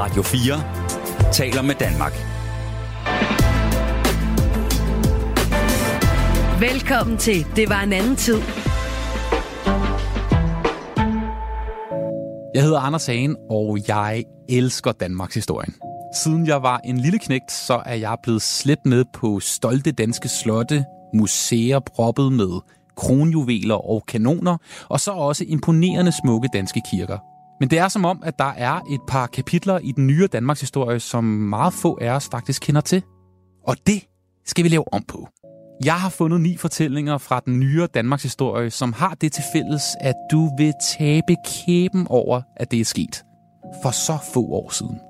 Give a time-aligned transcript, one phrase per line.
[0.00, 2.12] Radio 4 taler med Danmark.
[6.60, 8.40] Velkommen til Det var en anden tid.
[12.54, 15.74] Jeg hedder Anders Hagen, og jeg elsker Danmarks historien.
[16.24, 20.28] Siden jeg var en lille knægt, så er jeg blevet slæbt med på stolte danske
[20.28, 20.84] slotte,
[21.14, 22.60] museer proppet med
[22.96, 24.56] kronjuveler og kanoner,
[24.88, 27.18] og så også imponerende smukke danske kirker.
[27.60, 30.60] Men det er som om, at der er et par kapitler i den nye Danmarks
[30.60, 33.02] historie, som meget få af os faktisk kender til.
[33.66, 34.04] Og det
[34.46, 35.28] skal vi lave om på.
[35.84, 39.82] Jeg har fundet ni fortællinger fra den nyere Danmarks historie, som har det til fælles,
[40.00, 43.24] at du vil tabe kæben over, at det er sket.
[43.82, 45.00] For så få år siden.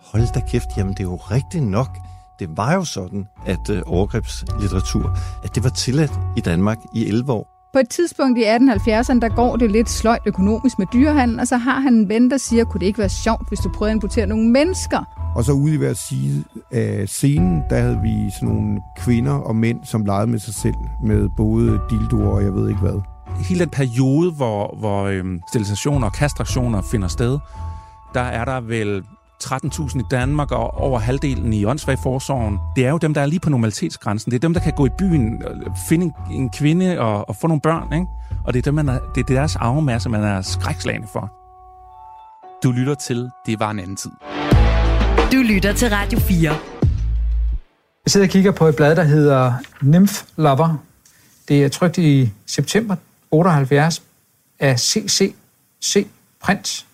[0.00, 1.98] Hold da kæft, jamen det er jo rigtigt nok.
[2.38, 7.32] Det var jo sådan, at øh, overgrebslitteratur, at det var tilladt i Danmark i 11
[7.32, 7.57] år.
[7.72, 11.56] På et tidspunkt i 1870'erne, der går det lidt sløjt økonomisk med dyrehandel, og så
[11.56, 13.96] har han en ven, der siger, kunne det ikke være sjovt, hvis du prøvede at
[13.96, 15.32] importere nogle mennesker?
[15.36, 19.56] Og så ude i hver side af scenen, der havde vi sådan nogle kvinder og
[19.56, 23.00] mænd, som legede med sig selv, med både dildoer og jeg ved ikke hvad.
[23.48, 27.38] Hele den periode, hvor, hvor øhm, sterilisationer og kastrationer finder sted,
[28.14, 29.02] der er der vel
[29.44, 32.58] 13.000 i Danmark og over halvdelen i åndssvagforsorgen.
[32.76, 34.30] Det er jo dem, der er lige på normalitetsgrænsen.
[34.30, 35.42] Det er dem, der kan gå i byen,
[35.88, 37.92] finde en, kvinde og, og få nogle børn.
[37.92, 38.06] Ikke?
[38.44, 41.32] Og det er, dem, man er, det er deres arvemasse, man er skrækslagende for.
[42.62, 44.10] Du lytter til Det var en anden tid.
[45.32, 46.50] Du lytter til Radio 4.
[46.50, 46.58] Jeg
[48.06, 50.76] sidder og kigger på et blad, der hedder Nymph Lover.
[51.48, 52.96] Det er trykt i september
[53.30, 54.02] 78
[54.58, 56.06] af CCC
[56.40, 56.86] Prince.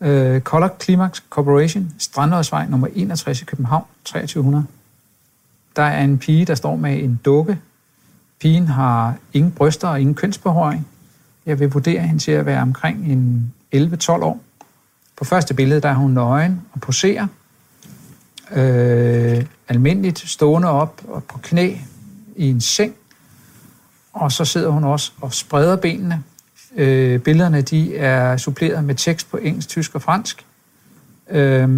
[0.00, 4.66] Øh, Color Climax Corporation, Strandårsvej nummer 61 i København, 2300.
[5.76, 7.58] Der er en pige, der står med en dukke.
[8.40, 10.86] Pigen har ingen bryster og ingen kønsbehøring.
[11.46, 14.40] Jeg vil vurdere hende til at være omkring en 11-12 år.
[15.16, 17.26] På første billede der er hun nøgen og poserer.
[18.52, 21.76] Øh, almindeligt stående op og på knæ
[22.36, 22.94] i en seng.
[24.12, 26.22] Og så sidder hun også og spreder benene.
[26.76, 30.46] Øh, billederne de er suppleret med tekst på engelsk, tysk og fransk.
[31.30, 31.68] Øh,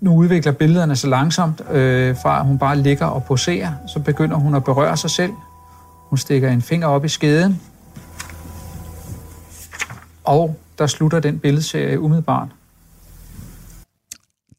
[0.00, 4.36] nu udvikler billederne så langsomt, øh, fra at hun bare ligger og poserer, så begynder
[4.36, 5.32] hun at berøre sig selv.
[6.08, 7.60] Hun stikker en finger op i skeden,
[10.24, 12.48] og der slutter den billedserie umiddelbart.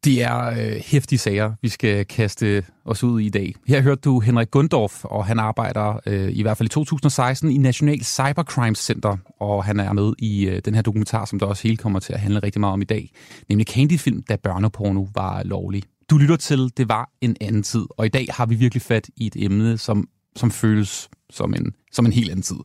[0.03, 3.55] Det er øh, hæftige sager, vi skal kaste os ud i i dag.
[3.67, 7.57] Her hørte du Henrik Gundorf, og han arbejder øh, i hvert fald i 2016 i
[7.57, 11.63] National Cybercrime Center, og han er med i øh, den her dokumentar, som der også
[11.63, 13.11] hele kommer til at handle rigtig meget om i dag,
[13.49, 15.83] nemlig Candy-film, da børneporno var lovlig.
[16.09, 19.09] Du lytter til, det var en anden tid, og i dag har vi virkelig fat
[19.15, 22.59] i et emne, som, som føles som en, som en helt anden tid.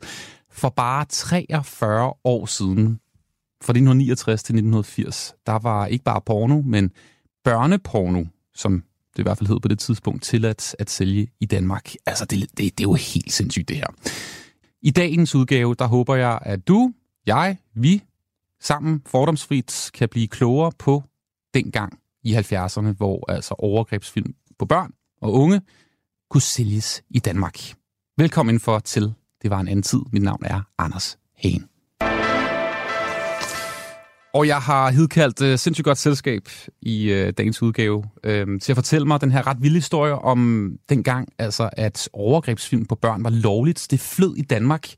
[0.53, 2.99] For bare 43 år siden,
[3.62, 6.91] fra 1969 til 1980, der var ikke bare porno, men
[7.48, 8.82] børneporno, som
[9.12, 11.92] det i hvert fald hed på det tidspunkt, tilladt at sælge i Danmark.
[12.06, 13.86] Altså, det, det, det er jo helt sindssygt, det her.
[14.82, 16.92] I dagens udgave, der håber jeg, at du,
[17.26, 18.03] jeg, vi,
[18.60, 21.03] sammen fordomsfrit kan blive klogere på
[21.54, 25.60] dengang i 70'erne, hvor altså overgrebsfilm på børn og unge
[26.31, 27.58] kunne sælges i Danmark.
[28.16, 30.00] Velkommen for til Det var en anden tid.
[30.12, 31.78] Mit navn er Anders Hagen.
[34.34, 36.43] Og jeg har hidkaldt uh, sindssygt godt selskab
[36.83, 40.72] i uh, dagens udgave uh, til at fortælle mig den her ret vilde historie om
[40.89, 43.87] dengang, altså at overgrebsfilm på børn var lovligt.
[43.91, 44.88] Det flød i Danmark.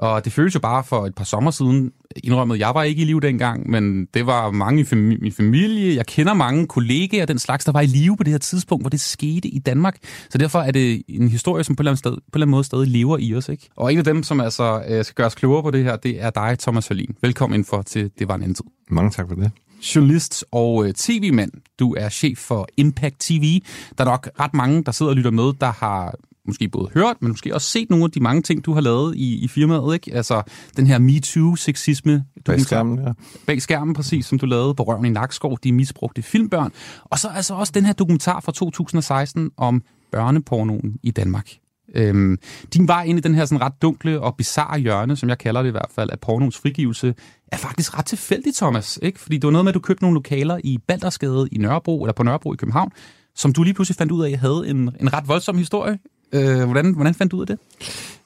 [0.00, 1.92] Og det føles jo bare for et par sommer siden,
[2.24, 5.96] indrømmet, jeg var ikke i live dengang, men det var mange i fami- min familie.
[5.96, 8.90] Jeg kender mange kollegaer den slags, der var i live på det her tidspunkt, hvor
[8.90, 9.96] det skete i Danmark.
[10.30, 12.44] Så derfor er det en historie, som på en eller anden, sted, på en eller
[12.44, 13.48] anden måde stadig lever i os.
[13.48, 13.68] Ikke?
[13.76, 16.22] Og en af dem, som altså øh, skal gøre os klogere på det her, det
[16.22, 17.14] er dig, Thomas Hørlin.
[17.22, 18.64] Velkommen ind for til Det var en anden tid.
[18.90, 19.50] Mange tak for det.
[19.96, 21.50] Journalist og øh, tv-mand.
[21.78, 23.60] Du er chef for Impact TV.
[23.98, 26.14] Der er nok ret mange, der sidder og lytter med, der har
[26.46, 29.16] måske både hørt, men måske også set nogle af de mange ting, du har lavet
[29.16, 30.14] i, i firmaet, ikke?
[30.14, 30.42] Altså
[30.76, 32.42] den her MeToo-sexisme.
[32.44, 33.12] Bag skærmen, ja.
[33.46, 36.72] Bag skærmen, præcis, som du lavede på Røven i Nakskov, de misbrugte filmbørn.
[37.04, 39.82] Og så altså også den her dokumentar fra 2016 om
[40.12, 41.50] børnepornoen i Danmark.
[41.94, 42.38] Øhm,
[42.74, 45.62] din vej ind i den her sådan ret dunkle og bizarre hjørne, som jeg kalder
[45.62, 47.14] det i hvert fald, af pornoens frigivelse,
[47.52, 48.98] er faktisk ret tilfældig, Thomas.
[49.02, 49.20] Ikke?
[49.20, 52.12] Fordi det var noget med, at du købte nogle lokaler i Baldersgade i Nørrebro, eller
[52.12, 52.92] på Nørrebro i København,
[53.34, 55.98] som du lige pludselig fandt ud af, havde en, en ret voldsom historie.
[56.32, 57.58] Øh, hvordan, hvordan fandt du ud af det?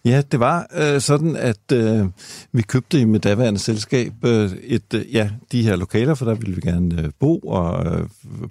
[0.04, 2.06] Ja, det var øh, sådan, at øh,
[2.52, 6.54] vi købte med daværende selskab øh, et, øh, ja, de her lokaler, for der ville
[6.54, 8.06] vi gerne øh, bo og øh,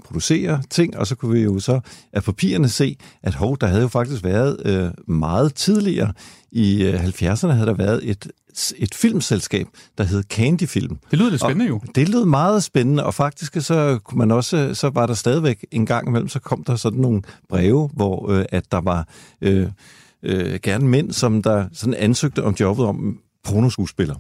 [0.06, 1.80] producere ting, og så kunne vi jo så
[2.14, 6.14] af papirerne se, at hov, der havde jo faktisk været øh, meget tidligere,
[6.54, 8.32] i øh, 70'erne havde der været et
[8.78, 9.68] et filmselskab,
[9.98, 10.98] der hed Candy Film.
[11.12, 11.76] Det lyder lidt spændende jo.
[11.76, 15.66] Og det lød meget spændende, og faktisk så kunne man også, så var der stadigvæk
[15.72, 19.08] en gang imellem, så kom der sådan nogle breve, hvor øh, at der var
[19.42, 19.68] øh,
[20.24, 24.16] øh, gerne mænd, som der sådan ansøgte om jobbet om pornoskuespiller.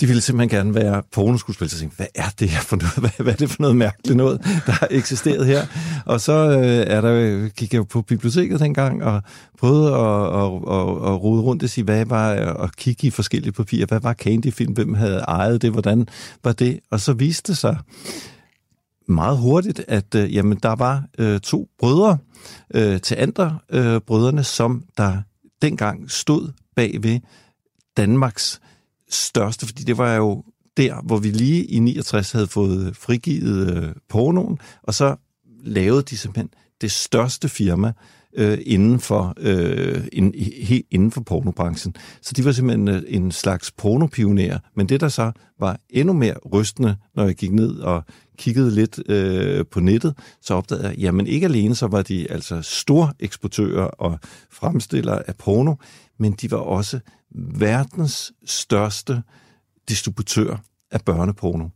[0.00, 1.70] De ville simpelthen gerne være pornoskuespiller.
[1.70, 2.94] Så tænkte, hvad er det her for noget?
[3.04, 5.66] Hvad, hvad er det for noget mærkeligt noget, der har eksisteret her?
[6.06, 9.22] Og så øh, er der, gik jeg på biblioteket dengang og
[9.58, 13.52] prøvede at, at, at, at rode rundt og sige, hvad var, at kigge i forskellige
[13.52, 13.86] papirer.
[13.86, 14.72] Hvad var Candy-film?
[14.72, 15.70] Hvem havde ejet det?
[15.70, 16.08] Hvordan
[16.44, 16.80] var det?
[16.90, 17.76] Og så viste det sig
[19.08, 22.18] meget hurtigt, at øh, jamen, der var øh, to brødre
[22.74, 25.22] øh, til andre øh, brødrene, som der
[25.62, 27.20] dengang stod bag ved
[27.96, 28.60] Danmarks
[29.10, 30.44] største, fordi det var jo
[30.76, 35.16] der, hvor vi lige i 69 havde fået frigivet øh, pornoen, og så
[35.64, 37.92] lavede de simpelthen det største firma
[38.36, 41.96] øh, inden, for, øh, in, he, inden for pornobranchen.
[42.22, 44.58] Så de var simpelthen øh, en slags pornopioner.
[44.76, 48.04] Men det, der så var endnu mere rystende, når jeg gik ned og
[48.38, 52.62] kiggede lidt øh, på nettet, så opdagede jeg, jamen ikke alene så var de altså
[52.62, 54.18] store eksportører og
[54.50, 55.74] fremstillere af porno,
[56.18, 57.00] men de var også
[57.34, 59.22] verdens største
[59.88, 60.56] distributør
[60.90, 61.68] af børneporno.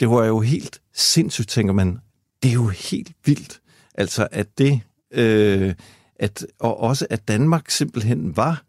[0.00, 1.98] Det var jo helt sindssygt, tænker man.
[2.42, 3.60] Det er jo helt vildt.
[3.94, 4.80] Altså, at det,
[5.10, 5.74] øh,
[6.16, 8.64] at, og også at Danmark simpelthen var,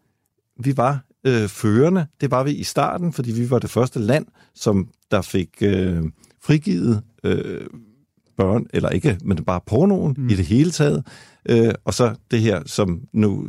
[0.56, 2.06] vi var øh, førende.
[2.20, 6.02] Det var vi i starten, fordi vi var det første land, som der fik øh,
[6.42, 7.66] frigivet øh,
[8.36, 10.28] børn, eller ikke, men bare pornoen mm.
[10.28, 11.06] i det hele taget.
[11.48, 13.48] Øh, og så det her, som nu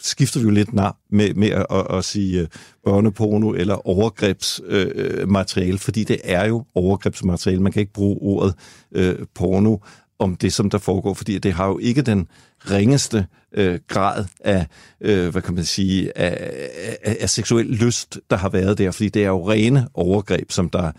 [0.00, 2.48] skifter vi jo lidt nar med, med at, at, at sige uh,
[2.84, 7.62] børneporno eller overgrebsmateriale, uh, fordi det er jo overgrebsmateriale.
[7.62, 8.54] Man kan ikke bruge ordet
[8.96, 9.76] uh, porno
[10.18, 12.28] om det, som der foregår, fordi det har jo ikke den
[12.70, 14.66] ringeste øh, grad af,
[15.00, 16.50] øh, hvad kan man sige, af,
[17.02, 20.70] af, af seksuel lyst, der har været der, fordi det er jo rene overgreb, som
[20.70, 20.92] der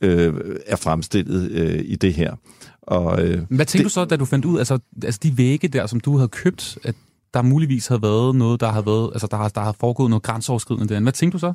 [0.00, 0.34] øh,
[0.66, 2.34] er fremstillet øh, i det her.
[2.82, 5.68] Og, øh, Hvad tænkte det, du så, da du fandt ud, altså, altså de vægge
[5.68, 6.94] der, som du havde købt, at
[7.36, 10.22] der muligvis havde været noget, der har været, altså der har, der har foregået noget
[10.22, 11.04] grænseoverskridende derinde.
[11.04, 11.52] Hvad tænkte du så?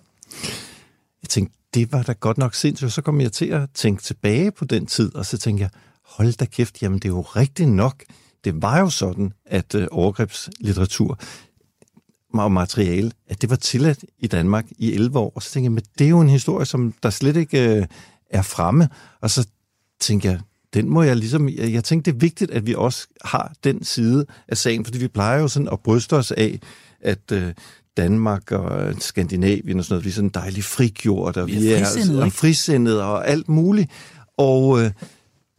[1.22, 2.94] Jeg tænkte, det var da godt nok sindssygt.
[2.94, 5.69] Så kom jeg til at tænke tilbage på den tid, og så tænkte jeg,
[6.06, 8.04] hold da kæft, jamen det er jo rigtigt nok.
[8.44, 11.19] Det var jo sådan, at øh, overgrebslitteratur
[12.33, 15.31] og materiale, at det var tilladt i Danmark i 11 år.
[15.36, 17.86] Og så tænkte jeg, men det er jo en historie, som der slet ikke øh,
[18.30, 18.89] er fremme.
[19.22, 19.48] Og så
[20.00, 20.39] tænkte jeg,
[20.73, 21.50] den må jeg ligesom...
[21.50, 24.97] Jeg, jeg tænkte, det er vigtigt, at vi også har den side af sagen, fordi
[24.97, 26.59] vi plejer jo sådan at bryste os af,
[27.01, 27.53] at øh,
[27.97, 31.85] Danmark og Skandinavien og sådan noget, vi er sådan dejligt frigjort, og vi, vi er,
[31.85, 33.91] frisindet, og frisindet og alt muligt.
[34.38, 34.91] Og, øh,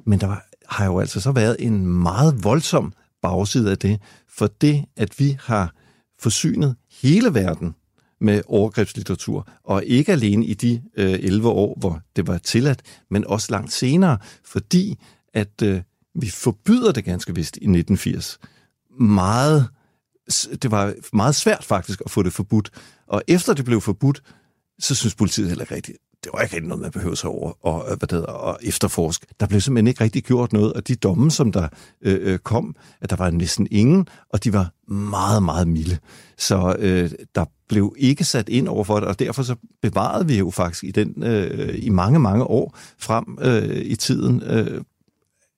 [0.06, 2.92] men der var, har jo altså så været en meget voldsom
[3.22, 4.00] bagside af det,
[4.36, 5.74] for det, at vi har
[6.20, 7.74] forsynet hele verden
[8.22, 13.26] med overgrebslitteratur, og ikke alene i de øh, 11 år, hvor det var tilladt, men
[13.26, 14.98] også langt senere, fordi
[15.34, 15.80] at øh,
[16.14, 18.38] vi forbyder det ganske vist i 1980.
[19.00, 19.68] Meget,
[20.62, 22.70] det var meget svært faktisk at få det forbudt,
[23.06, 24.22] og efter det blev forbudt,
[24.78, 27.66] så synes politiet heller ikke rigtigt, det var ikke rigtig noget, man behøver sig over
[27.66, 29.26] og, øh, hvad det hedder, og efterforske.
[29.40, 31.68] Der blev simpelthen ikke rigtig gjort noget, og de domme, som der
[32.02, 35.98] øh, øh, kom, at der var næsten ingen, og de var meget, meget milde.
[36.38, 40.38] Så øh, der blev ikke sat ind over for det, og derfor så bevarede vi
[40.38, 44.80] jo faktisk i, den, øh, i mange, mange år frem øh, i tiden, øh,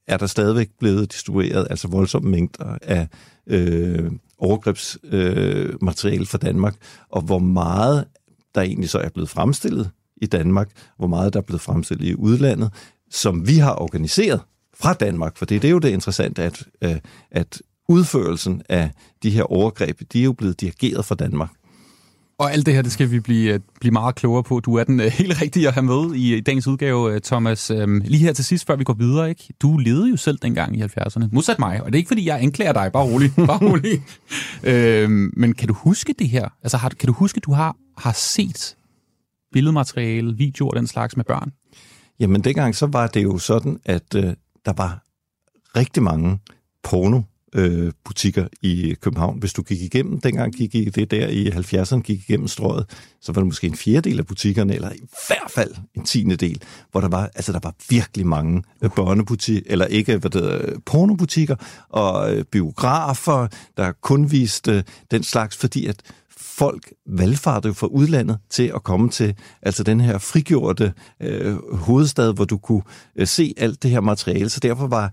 [0.06, 3.08] er der stadigvæk blevet distribueret altså voldsomme mængder af
[3.46, 6.74] øh, overgrebsmateriale øh, fra Danmark,
[7.08, 8.04] og hvor meget
[8.54, 12.14] der egentlig så er blevet fremstillet i Danmark, hvor meget der er blevet fremstillet i
[12.14, 12.72] udlandet,
[13.10, 14.40] som vi har organiseret
[14.74, 16.96] fra Danmark, for det, det er jo det interessante, at, øh,
[17.30, 18.90] at udførelsen af
[19.22, 21.50] de her overgreb, de er jo blevet dirigeret fra Danmark.
[22.38, 24.60] Og alt det her, det skal vi blive, øh, blive meget klogere på.
[24.60, 27.70] Du er den uh, helt rigtige at have med i, i dagens udgave, øh, Thomas.
[27.70, 29.54] Um, lige her til sidst, før vi går videre, ikke?
[29.62, 31.28] Du levede jo selv dengang i 70'erne.
[31.32, 32.90] Modsat mig, og det er ikke, fordi jeg anklager dig.
[32.92, 33.32] Bare rolig.
[33.46, 34.02] Bare rolig.
[35.04, 35.10] uh,
[35.40, 36.48] men kan du huske det her?
[36.62, 38.76] Altså, har, kan du huske, at du har, har set
[39.52, 41.52] billedmateriale, videoer og den slags med børn?
[42.20, 44.22] Jamen, dengang så var det jo sådan, at uh,
[44.64, 45.02] der var
[45.76, 46.38] rigtig mange
[46.82, 47.20] porno
[47.54, 49.38] øh, butikker i København.
[49.38, 52.86] Hvis du gik igennem, dengang gik i det der i 70'erne, gik igennem strøget,
[53.20, 56.62] så var det måske en fjerdedel af butikkerne, eller i hvert fald en tiende del,
[56.92, 60.78] hvor der var, altså der var virkelig mange øh, børnebutikker, eller ikke, hvad det øh,
[60.86, 61.56] pornobutikker,
[61.88, 66.02] og øh, biografer, der kun viste øh, den slags, fordi at
[66.56, 72.44] folk valgfartede fra udlandet til at komme til altså den her frigjorte øh, hovedstad, hvor
[72.44, 72.82] du kunne
[73.16, 74.48] øh, se alt det her materiale.
[74.48, 75.12] Så derfor var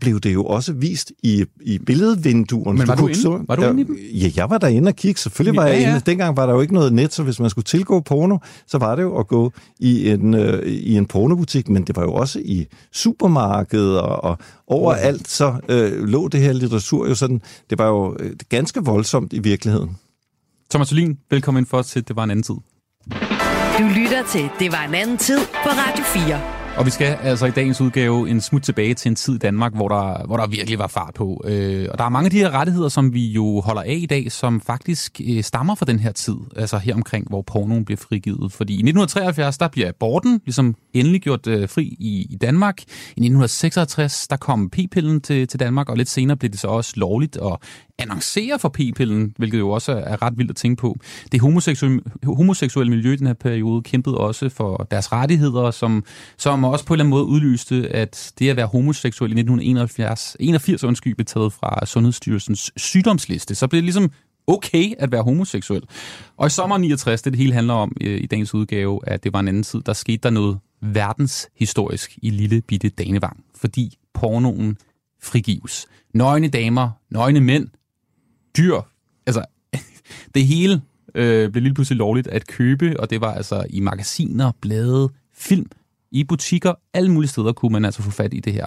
[0.00, 2.78] blev det jo også vist i, i billedvinduerne.
[2.78, 3.22] Men var du, kunne inde?
[3.22, 3.96] så- Var du der, inde i dem?
[4.14, 5.20] Ja, jeg var derinde og kigge.
[5.20, 5.88] Selvfølgelig var Ja, jeg ja.
[5.88, 6.00] inde.
[6.06, 8.94] Dengang var der jo ikke noget net, så hvis man skulle tilgå porno, så var
[8.96, 12.38] det jo at gå i en, øh, i en pornobutik, men det var jo også
[12.44, 17.40] i supermarkedet og, og overalt, så øh, lå det her litteratur jo sådan,
[17.70, 19.96] det var jo øh, ganske voldsomt i virkeligheden.
[20.70, 22.54] Thomas Olin, velkommen ind for os til Det var en anden tid.
[23.78, 26.63] Du lytter til Det var en anden tid på Radio 4.
[26.76, 29.74] Og vi skal altså i dagens udgave en smut tilbage til en tid i Danmark,
[29.74, 31.44] hvor der, hvor der virkelig var fart på.
[31.44, 34.06] Øh, og der er mange af de her rettigheder, som vi jo holder af i
[34.06, 36.36] dag, som faktisk øh, stammer fra den her tid.
[36.56, 38.52] Altså her omkring, hvor pornoen bliver frigivet.
[38.52, 42.80] Fordi i 1973, der bliver aborten ligesom endelig gjort øh, fri i, i Danmark.
[42.80, 46.92] I 1966, der kom p-pillen til, til Danmark, og lidt senere blev det så også
[46.96, 47.56] lovligt at
[47.98, 50.96] annoncere for p-pillen, hvilket jo også er ret vildt at tænke på.
[51.32, 56.04] Det homoseksuelle, homoseksuelle miljø i den her periode kæmpede også for deres rettigheder, som,
[56.36, 60.36] som også på en eller anden måde udlyste, at det at være homoseksuel i 1981
[60.40, 63.54] 81, undskyld, blev taget fra Sundhedsstyrelsens sygdomsliste.
[63.54, 64.10] Så blev det ligesom
[64.46, 65.82] okay at være homoseksuel.
[66.36, 69.32] Og i sommer 69, det det hele handler om øh, i dagens udgave, at det
[69.32, 74.76] var en anden tid, der skete der noget verdenshistorisk i lille bitte Danevang, fordi pornoen
[75.22, 75.86] frigives.
[76.14, 77.68] Nøgne damer, nøgne mænd,
[78.56, 78.80] dyr,
[79.26, 79.44] altså
[80.34, 80.82] det hele
[81.14, 85.70] øh, blev lige pludselig lovligt at købe, og det var altså i magasiner, blade, film,
[86.14, 88.66] i butikker, alle mulige steder kunne man altså få fat i det her.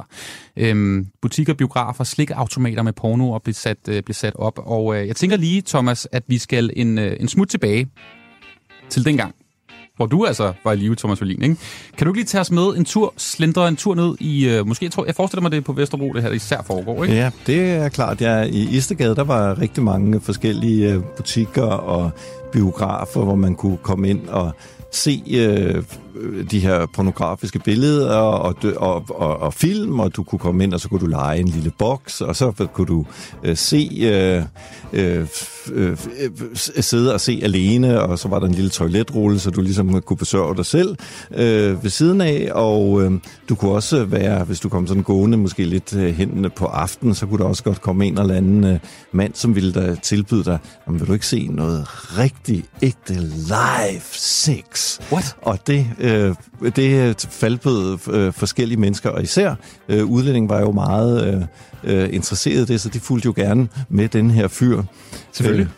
[0.57, 4.59] Øhm, butikker, biografer, slikautomater med porno og blev sat, øh, blev sat op.
[4.65, 7.87] Og øh, jeg tænker lige, Thomas, at vi skal en, øh, en smut tilbage
[8.89, 9.35] til dengang,
[9.95, 11.55] hvor du altså var i live, Thomas Wallin, ikke?
[11.97, 14.67] Kan du ikke lige tage os med en tur, slendre en tur ned i, øh,
[14.67, 17.15] måske, jeg, tror, jeg forestiller mig, det er på Vesterbro, det her især foregår, ikke?
[17.15, 18.21] Ja, det er klart.
[18.21, 22.11] Jeg, I Istegade, der var rigtig mange forskellige øh, butikker og
[22.51, 24.51] biografer, hvor man kunne komme ind og
[24.91, 25.83] se øh,
[26.51, 30.79] de her pornografiske billeder og, og, og, og film, og du kunne komme ind, og
[30.79, 33.05] så kunne du lege en lille boks, og så kunne du
[33.43, 34.43] øh, se øh,
[34.93, 35.27] øh,
[35.73, 39.61] øh, f- sidde og se alene, og så var der en lille toiletrulle, så du
[39.61, 40.95] ligesom kunne besørge dig selv
[41.35, 43.11] øh, ved siden af, og øh,
[43.49, 47.15] du kunne også være, hvis du kom sådan gående, måske lidt øh, hen på aftenen,
[47.15, 48.79] så kunne der også godt komme en eller anden øh,
[49.11, 50.57] mand, som ville der tilbyde dig,
[50.87, 51.85] "Jamen, vil du ikke se noget
[52.17, 54.99] rigtig ægte live sex?
[55.11, 55.35] What?
[55.41, 56.06] Og det, øh,
[56.75, 59.55] det faldbød øh, forskellige mennesker, og især
[59.89, 61.47] øh, udlændingen var jo meget
[61.83, 64.81] øh, øh, interesseret i det, så de fulgte jo gerne med den her fyr.
[65.31, 65.65] Selvfølgelig.
[65.65, 65.71] Øh,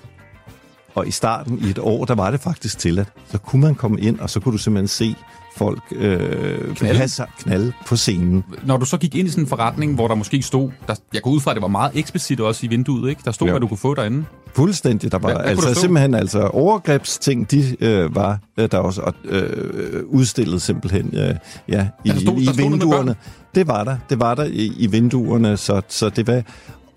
[0.96, 3.08] og i starten, i et år, der var det faktisk tilladt.
[3.32, 5.16] Så kunne man komme ind, og så kunne du simpelthen se
[5.58, 7.08] folk øh, Knalde.
[7.10, 8.44] sig knalde på scenen.
[8.66, 11.22] Når du så gik ind i sådan en forretning, hvor der måske stod, der, jeg
[11.22, 13.22] går ud fra, at det var meget eksplicit også i vinduet, ikke?
[13.26, 13.52] Der stod, Ja.
[13.52, 14.26] hvad du kunne få derinde.
[14.54, 15.12] Fuldstændig.
[15.12, 20.04] Der var Hvad- hvad altså simpelthen altså overgrebsting, de øh, var øh, der også øh,
[20.08, 21.36] udstillet simpelthen øh,
[21.70, 23.16] ja, i, der stod- i der vinduerne.
[23.56, 23.98] Det var der.
[24.10, 26.42] Det var der i, i vinduerne, så, så det var...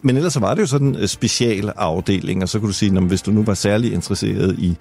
[0.02, 2.96] Men ellers så var det jo sådan en special afdeling, og så kunne du sige,
[2.96, 4.76] at hvis du nu var særlig interesseret i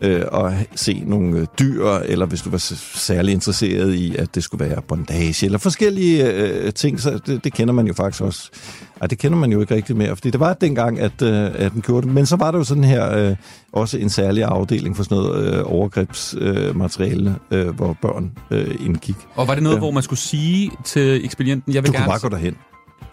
[0.00, 2.58] øh, at se nogle øh, dyr, eller hvis du var
[2.96, 7.52] særlig interesseret i, at det skulle være bondage, eller forskellige øh, ting, så det, det
[7.52, 8.50] kender man jo faktisk også.
[9.00, 11.72] Ej, det kender man jo ikke rigtig mere, fordi det var dengang, at, øh, at
[11.72, 12.14] den gjorde det.
[12.14, 13.36] Men så var der jo sådan her øh,
[13.72, 19.16] også en særlig afdeling for sådan noget øh, overgrebsmateriale, øh, øh, hvor børn øh, indgik.
[19.34, 19.80] Og var det noget, Ja.
[19.80, 22.04] hvor man skulle sige til ekspedienten, jeg vil Du gerne...
[22.04, 22.56] kunne bare gå derhen.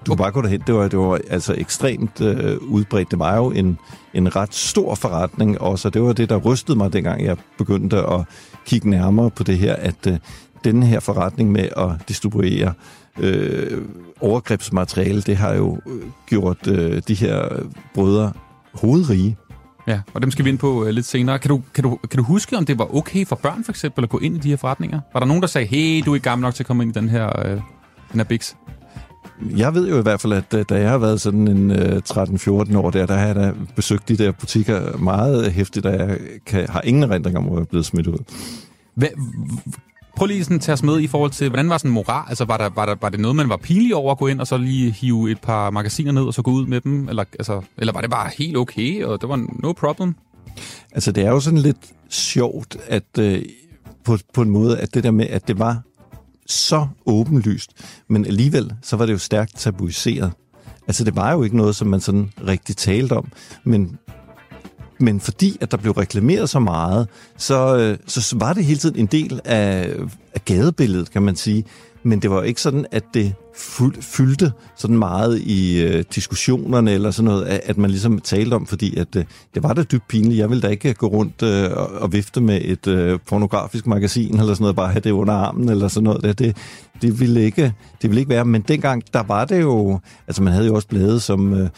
[0.05, 0.61] Du kunne bare gå derhen.
[0.67, 3.11] Det var, det var altså ekstremt øh, udbredt.
[3.11, 3.77] Det var jo en,
[4.13, 7.97] en ret stor forretning også, og det var det, der rystede mig, dengang jeg begyndte
[7.97, 8.21] at
[8.65, 10.17] kigge nærmere på det her, at øh,
[10.63, 12.73] denne her forretning med at distribuere
[13.19, 13.81] øh,
[14.21, 18.33] overgrebsmateriale, det har jo øh, gjort øh, de her brødre
[18.73, 19.37] hovedrige.
[19.87, 21.39] Ja, og dem skal vi ind på uh, lidt senere.
[21.39, 24.03] Kan du, kan, du, kan du huske, om det var okay for børn for eksempel
[24.03, 24.99] at gå ind i de her forretninger?
[25.13, 26.97] Var der nogen, der sagde, hey, du er ikke gammel nok til at komme ind
[26.97, 27.61] i den her, uh,
[28.11, 28.55] den her biks?
[29.57, 32.01] Jeg ved jo i hvert fald, at øh, da jeg har været sådan en øh,
[32.09, 36.17] 13-14 år der, der har jeg da besøgt de der butikker meget hæftigt, og jeg
[36.45, 38.17] kan, har ingen erindring om, hvor jeg er blevet smidt ud.
[38.95, 39.07] Hvad,
[40.15, 42.25] prøv lige sådan at tage os med i forhold til, hvordan var sådan moral?
[42.29, 44.39] Altså, var, der, var, der, var det noget, man var pinlig over at gå ind
[44.39, 47.09] og så lige hive et par magasiner ned og så gå ud med dem?
[47.09, 50.15] Eller, altså, eller var det bare helt okay, og det var no problem?
[50.91, 53.41] Altså, det er jo sådan lidt sjovt, at øh,
[54.03, 55.81] på, på en måde, at det der med, at det var
[56.47, 57.71] så åbenlyst,
[58.07, 60.31] men alligevel, så var det jo stærkt tabuiseret.
[60.87, 63.31] Altså, det var jo ikke noget, som man sådan rigtig talte om,
[63.63, 63.97] men
[65.03, 67.07] men fordi at der blev reklameret så meget,
[67.37, 69.89] så, øh, så var det hele tiden en del af,
[70.35, 71.65] af gadebilledet, kan man sige.
[72.05, 73.33] men det var ikke sådan, at det
[74.01, 78.67] fyldte sådan meget i øh, diskussionerne eller sådan noget, at, at man ligesom talte om,
[78.67, 80.39] fordi at øh, det var da dybt pinligt.
[80.39, 84.39] Jeg ville da ikke gå rundt øh, og, og vifte med et øh, pornografisk magasin
[84.39, 86.23] eller sådan noget, bare have det under armen eller sådan noget.
[86.23, 86.57] Det, det,
[87.01, 88.45] det, ville ikke, det ville ikke være.
[88.45, 89.99] Men dengang, der var det jo...
[90.27, 91.53] Altså, man havde jo også blade som...
[91.53, 91.69] Øh,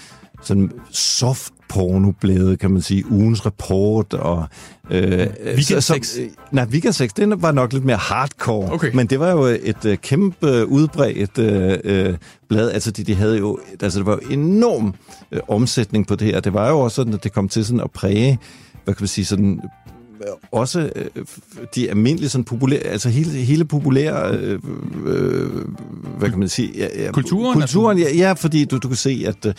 [0.45, 4.45] sådan soft pornoblade, kan man sige, ugens rapport og...
[4.91, 8.91] Øh, Weekend så, så, øh, nej, Weekend 6, den var nok lidt mere hardcore, okay.
[8.93, 12.17] men det var jo et uh, kæmpe udbredt uh, uh,
[12.49, 12.71] blad.
[12.71, 13.59] Altså, de, de havde jo...
[13.81, 14.93] Altså, det var jo enorm
[15.31, 16.39] uh, omsætning på det her.
[16.39, 18.39] Det var jo også sådan, at det kom til sådan at præge,
[18.83, 19.61] hvad kan man sige, sådan
[20.51, 21.25] også øh,
[21.75, 24.59] de almindelige sådan populære, altså hele, hele populære, øh,
[25.05, 25.49] øh,
[26.17, 26.71] hvad kan man sige?
[26.75, 27.59] Ja, ja, kulturen?
[27.59, 29.53] Kulturen, ja, ja, fordi du, du kan se, at øh,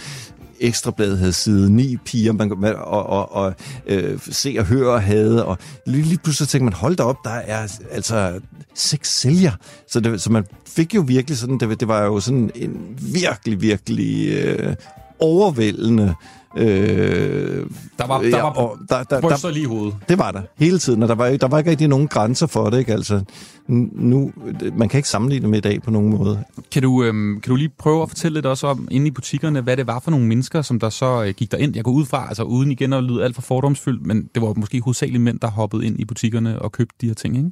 [0.60, 3.54] Ekstrabladet havde side ni piger, man, og, og, og
[3.86, 7.24] øh, se og høre og havde, og lige, lige pludselig tænkte man, hold da op,
[7.24, 8.40] der er altså
[8.74, 9.52] seks sælger.
[9.88, 13.60] Så, det, så man fik jo virkelig sådan, det, det var jo sådan en virkelig,
[13.60, 14.74] virkelig øh,
[15.18, 16.14] overvældende
[16.56, 17.66] Øh,
[17.98, 19.96] der var, der ja, var der, der, der, lige i hovedet.
[20.08, 22.70] Det var der, hele tiden, og der var, der var ikke rigtig nogen grænser for
[22.70, 22.78] det.
[22.78, 22.92] Ikke?
[22.92, 23.20] Altså,
[23.66, 24.32] nu,
[24.72, 26.44] man kan ikke sammenligne det med i dag på nogen måde.
[26.72, 29.60] Kan du, øhm, kan du lige prøve at fortælle lidt også om, inde i butikkerne,
[29.60, 31.76] hvad det var for nogle mennesker, som der så øh, gik ind?
[31.76, 34.52] Jeg går ud fra, altså uden igen at lyde alt for fordomsfyldt, men det var
[34.56, 37.50] måske hovedsageligt mænd, der hoppede ind i butikkerne og købte de her ting, ikke?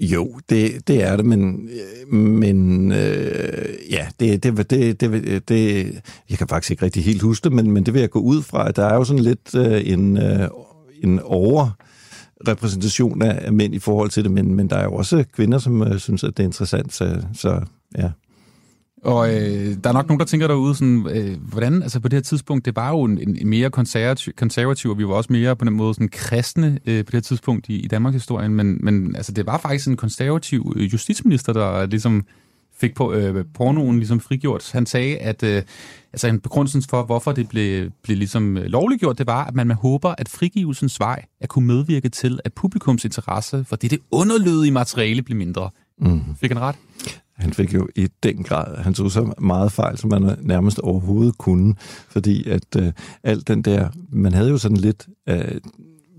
[0.00, 1.68] Jo, det, det er det, men,
[2.12, 5.84] men øh, ja, det, det, det, det, det,
[6.30, 8.42] jeg kan faktisk ikke rigtig helt huske det, men, men det vil jeg gå ud
[8.42, 10.48] fra, at der er jo sådan lidt øh, en, øh,
[11.02, 11.70] en over
[12.48, 15.58] repræsentation af, af mænd i forhold til det, men, men der er jo også kvinder,
[15.58, 17.60] som øh, synes, at det er interessant, så, så
[17.98, 18.10] ja.
[19.04, 22.16] Og øh, der er nok nogen, der tænker derude, sådan, øh, hvordan, altså på det
[22.16, 25.56] her tidspunkt, det var jo en, en mere konservativ, konservativ, og vi var også mere
[25.56, 28.78] på den måde sådan kristne øh, på det her tidspunkt i, i Danmarks historie, men,
[28.80, 32.24] men altså, det var faktisk en konservativ øh, justitsminister, der ligesom
[32.76, 34.70] fik på, øh, pornoen ligesom frigjort.
[34.72, 35.62] Han sagde, at øh,
[36.12, 39.70] altså en begrundelse for, hvorfor det blev, blev ligesom øh, lovliggjort, det var, at man
[39.70, 44.72] håber, at frigivelsens vej at kunne medvirke til, at publikums interesse for det, det underlødige
[44.72, 45.70] materiale bliver mindre.
[45.98, 46.20] Mm.
[46.40, 46.76] Fik han ret?
[47.36, 51.38] Han fik jo i den grad, han tog så meget fejl, som man nærmest overhovedet
[51.38, 51.74] kunne,
[52.08, 55.60] fordi at øh, alt den der, man havde jo sådan lidt, øh,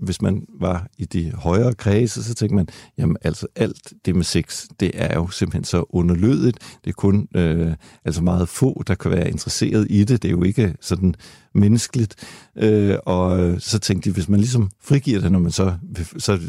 [0.02, 2.68] hvis man var i de højere kredse, så tænkte man,
[2.98, 6.58] jamen altså alt det med sex, det er jo simpelthen så underlødigt.
[6.84, 7.74] Det er kun øh,
[8.04, 10.22] altså meget få, der kan være interesseret i det.
[10.22, 11.14] Det er jo ikke sådan
[11.54, 12.14] menneskeligt.
[12.56, 15.74] Øh, og så tænkte de, hvis man ligesom frigiver det, når man så,
[16.18, 16.40] så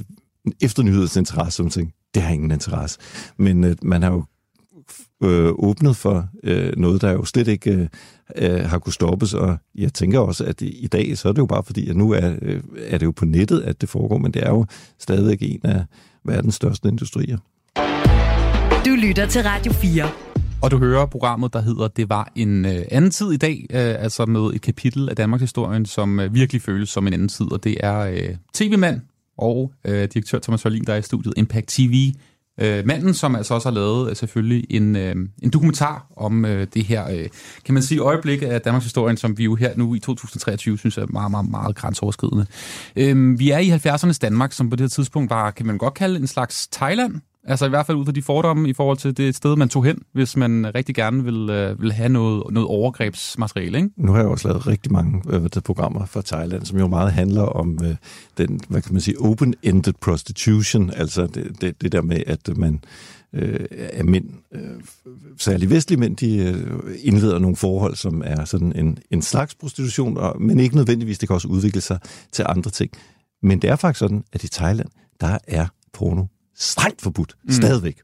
[0.62, 3.00] efter nyhedsinteresse, så tænkte, det har ingen interesse.
[3.38, 4.24] Men øh, man har jo
[5.24, 7.88] øh, åbnet for øh, noget, der jo slet ikke øh,
[8.36, 11.40] øh, har kunne stoppes, og jeg tænker også, at i, i dag, så er det
[11.40, 14.18] jo bare fordi, at nu er, øh, er det jo på nettet, at det foregår,
[14.18, 14.66] men det er jo
[15.00, 15.86] stadigvæk en af
[16.26, 17.38] verdens største industrier.
[18.86, 20.10] Du lytter til Radio 4.
[20.62, 24.04] Og du hører programmet, der hedder Det var en øh, anden tid i dag, øh,
[24.04, 27.52] altså med et kapitel af Danmarks historien, som øh, virkelig føles som en anden tid,
[27.52, 29.02] og det er øh, tv-mand
[29.38, 32.14] og øh, direktør Thomas Hørlin, der er i studiet Impact TV,
[32.58, 36.68] Øh, manden, som altså også har lavet øh, selvfølgelig en, øh, en dokumentar om øh,
[36.74, 37.28] det her, øh,
[37.66, 40.98] kan man sige, øjeblik af Danmarks historien, som vi jo her nu i 2023 synes
[40.98, 42.46] er meget, meget, meget grænseoverskridende.
[42.96, 45.94] Øh, vi er i 70'ernes Danmark, som på det her tidspunkt var, kan man godt
[45.94, 49.18] kalde en slags Thailand, Altså i hvert fald ud fra de fordomme i forhold til
[49.18, 52.70] det sted, man tog hen, hvis man rigtig gerne vil, øh, vil have noget, noget
[52.70, 53.78] overgrebsmateriale.
[53.78, 53.90] Ikke?
[53.98, 57.42] Nu har jeg også lavet rigtig mange øh, programmer fra Thailand, som jo meget handler
[57.42, 57.96] om øh,
[58.38, 62.80] den, hvad kan man sige, open-ended prostitution, altså det, det, det der med, at man
[63.34, 64.62] øh, er mænd, øh,
[65.38, 70.18] særligt vestlige mænd, de øh, indleder nogle forhold, som er sådan en, en slags prostitution,
[70.18, 72.00] og, men ikke nødvendigvis, det kan også udvikle sig
[72.32, 72.92] til andre ting.
[73.44, 74.90] Men det er faktisk sådan, at i Thailand,
[75.22, 76.24] der er porno
[76.58, 77.52] strengt forbudt, mm.
[77.52, 78.02] stadigvæk.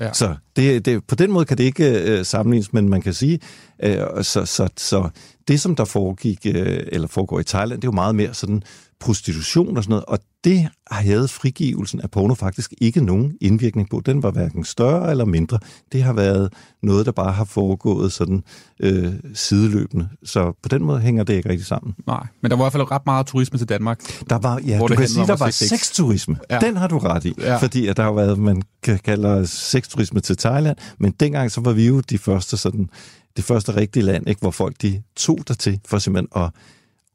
[0.00, 0.12] Ja.
[0.12, 3.40] Så det, det, på den måde kan det ikke øh, sammenlignes, men man kan sige,
[3.82, 5.08] øh, så, så, så
[5.48, 8.62] det som der foregik, øh, eller foregår i Thailand, det er jo meget mere sådan
[9.02, 14.02] prostitution og sådan noget, og det havde frigivelsen af porno faktisk ikke nogen indvirkning på.
[14.06, 15.58] Den var hverken større eller mindre.
[15.92, 18.42] Det har været noget, der bare har foregået sådan
[18.80, 20.08] øh, sideløbende.
[20.24, 21.94] Så på den måde hænger det ikke rigtig sammen.
[22.06, 24.00] Nej, men der var i hvert fald ret meget turisme til Danmark.
[24.30, 26.36] Der var, ja, du kan sige, der var sexturisme.
[26.50, 26.58] Ja.
[26.58, 27.34] Den har du ret i.
[27.38, 27.56] Ja.
[27.56, 31.86] Fordi at der har været, man kalder sexturisme til Thailand, men dengang så var vi
[31.86, 32.88] jo de første sådan,
[33.36, 36.50] det første rigtige land, ikke, hvor folk de tog der til for simpelthen at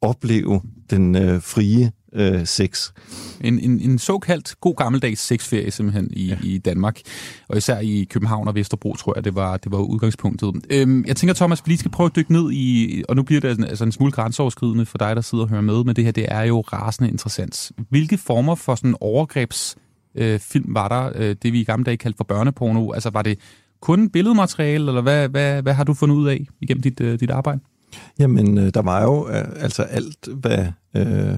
[0.01, 2.91] opleve den øh, frie øh, sex.
[3.41, 6.37] En, en, en såkaldt god gammeldags sexferie simpelthen i, ja.
[6.43, 6.99] i Danmark,
[7.49, 10.55] og især i København og Vesterbro, tror jeg, det var, det var udgangspunktet.
[10.69, 13.41] Øhm, jeg tænker, Thomas, vi lige skal prøve at dykke ned i, og nu bliver
[13.41, 16.11] det altså en smule grænseoverskridende for dig, der sidder og hører med, men det her
[16.11, 17.71] det er jo rasende interessant.
[17.89, 19.75] Hvilke former for sådan overgrebs
[20.15, 22.91] øh, film var der, øh, det vi i gamle dage kaldte for børneporno?
[22.91, 23.39] Altså var det
[23.81, 27.31] kun billedmateriale, eller hvad, hvad, hvad har du fundet ud af igennem dit, øh, dit
[27.31, 27.59] arbejde?
[28.19, 30.65] Jamen, øh, der var jo øh, altså alt, hvad
[30.97, 31.37] øh,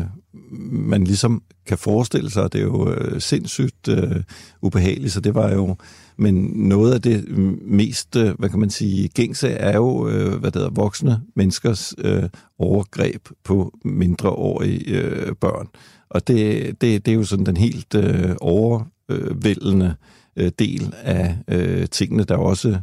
[0.71, 2.53] man ligesom kan forestille sig.
[2.53, 4.23] Det er jo øh, sindssygt øh,
[4.61, 5.75] ubehageligt, så det var jo...
[6.17, 10.51] Men noget af det mest, øh, hvad kan man sige, gængse er jo, øh, hvad
[10.51, 12.23] det hedder, voksne menneskers øh,
[12.57, 15.67] overgreb på mindreårige øh, børn.
[16.09, 19.95] Og det, det, det er jo sådan den helt øh, overvældende
[20.35, 22.79] øh, del af øh, tingene, der også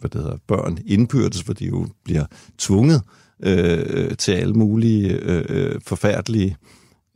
[0.00, 2.24] hvad det hedder, børn indbyrdes, hvor de jo bliver
[2.58, 3.02] tvunget
[3.42, 6.56] øh, til alle mulige øh, forfærdelige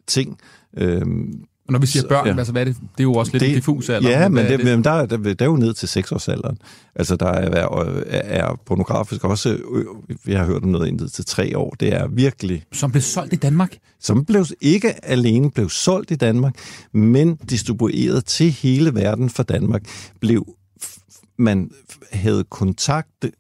[0.06, 0.38] ting.
[0.76, 1.02] Øh,
[1.70, 2.38] og når vi siger børn, ja.
[2.38, 2.76] altså hvad er det?
[2.76, 4.10] Det er jo også lidt det, diffus alder.
[4.10, 4.64] Ja, men, det, det?
[4.64, 6.56] men der, der, der er jo ned til 6-årsalderen.
[6.94, 7.68] Altså der er,
[8.06, 9.58] er pornografisk også,
[10.24, 11.74] vi har hørt om noget ned til 3 år.
[11.80, 12.64] Det er virkelig...
[12.72, 13.76] Som blev solgt i Danmark?
[14.00, 16.54] Som blev ikke alene blev solgt i Danmark,
[16.92, 19.82] men distribueret til hele verden fra Danmark.
[20.20, 20.46] Blev
[21.40, 21.70] man
[22.12, 23.32] havde kontakt, de,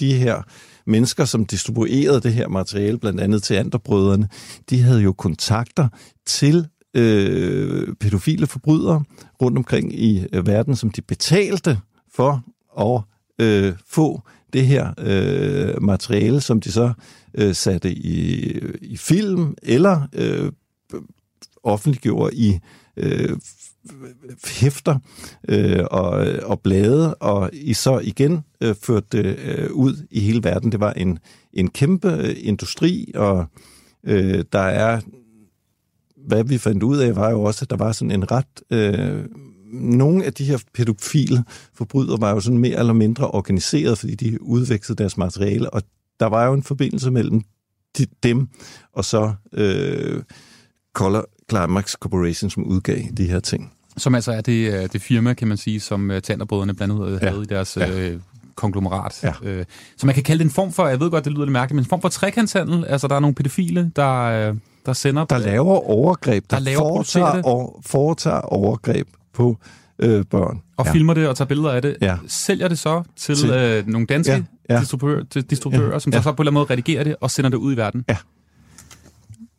[0.00, 0.42] de her
[0.86, 4.28] mennesker, som distribuerede det her materiale, blandt andet til andre brødrene,
[4.70, 5.88] de havde jo kontakter
[6.26, 9.04] til øh, pædofile forbrydere
[9.42, 11.78] rundt omkring i øh, verden, som de betalte
[12.14, 12.44] for
[12.80, 13.02] at
[13.38, 16.92] øh, få det her øh, materiale, som de så
[17.34, 18.50] øh, satte i,
[18.82, 20.52] i film eller øh,
[21.62, 22.58] offentliggjorde i
[22.96, 23.36] øh,
[24.46, 24.98] hæfter
[25.48, 30.44] øh, og, og blade, og I så igen øh, førte det øh, ud i hele
[30.44, 30.72] verden.
[30.72, 31.18] Det var en,
[31.52, 33.46] en kæmpe øh, industri, og
[34.04, 35.00] øh, der er,
[36.26, 38.62] hvad vi fandt ud af, var jo også, at der var sådan en ret...
[38.70, 39.24] Øh,
[39.72, 44.42] nogle af de her pædofile forbrydere var jo sådan mere eller mindre organiseret, fordi de
[44.42, 45.82] udvekslede deres materiale, og
[46.20, 47.42] der var jo en forbindelse mellem
[47.98, 48.48] de, dem
[48.92, 50.22] og så øh,
[50.94, 53.72] Color Climax Corporation, som udgav de her ting.
[53.96, 57.42] Som altså er det, det firma, kan man sige, som Tanderbrødrene blandt andet havde ja.
[57.42, 57.98] i deres ja.
[57.98, 58.20] øh,
[58.54, 59.24] konglomerat.
[59.24, 59.32] Ja.
[59.42, 59.64] Øh,
[59.96, 61.74] så man kan kalde det en form for, jeg ved godt, det lyder lidt mærkeligt,
[61.76, 62.84] men en form for trekantshandel.
[62.84, 64.54] Altså, der er nogle pædofile, der,
[64.86, 65.24] der sender...
[65.24, 69.58] Der laver overgreb, der, der laver, foretager, og, foretager overgreb på
[69.98, 70.62] øh, børn.
[70.76, 70.92] Og ja.
[70.92, 71.96] filmer det og tager billeder af det.
[72.00, 72.16] Ja.
[72.26, 74.74] Sælger det så til, til øh, nogle danske ja.
[74.74, 74.80] Ja.
[74.80, 75.98] distributører, distributører ja.
[75.98, 76.18] som ja.
[76.18, 78.04] så, så på en eller anden måde redigerer det og sender det ud i verden.
[78.08, 78.16] Ja.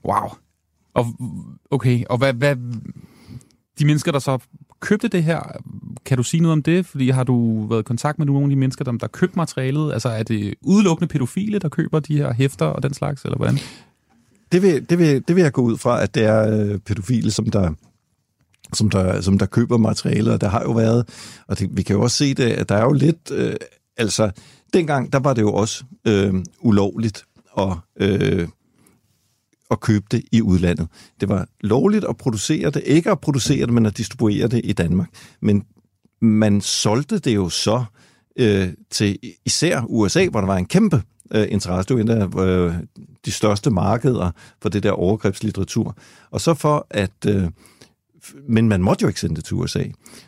[0.06, 0.29] Wow.
[0.93, 1.06] Og,
[1.71, 2.56] okay, og hvad, hvad,
[3.79, 4.38] de mennesker, der så
[4.79, 5.41] købte det her,
[6.06, 6.86] kan du sige noget om det?
[6.86, 9.93] Fordi har du været i kontakt med nogle af de mennesker, der, der købte materialet?
[9.93, 13.58] Altså er det udelukkende pædofile, der køber de her hæfter og den slags, eller hvordan?
[14.51, 17.32] Det vil, det vil, det vil jeg gå ud fra, at det er øh, pædofile,
[17.32, 17.73] som der,
[18.73, 21.10] som der, som der køber materialet, og der har jo været,
[21.47, 23.56] og det, vi kan jo også se det, at der er jo lidt, øh,
[23.97, 24.32] altså
[24.73, 27.25] dengang, der var det jo også øh, ulovligt
[27.58, 28.47] at øh,
[29.74, 30.88] og købe det i udlandet.
[31.22, 34.74] Det var lovligt at producere det, ikke at producere det, men at distribuere det i
[34.74, 35.10] Danmark.
[35.42, 35.66] Men
[36.22, 37.84] man solgte det jo så
[38.40, 41.96] øh, til især USA, hvor der var en kæmpe øh, interesse.
[41.96, 42.74] Det var en af øh,
[43.26, 44.32] de største markeder
[44.62, 45.96] for det der overgrebslitteratur.
[46.32, 47.44] Og så for at øh,
[48.50, 49.84] men man måtte jo ikke sende det til USA.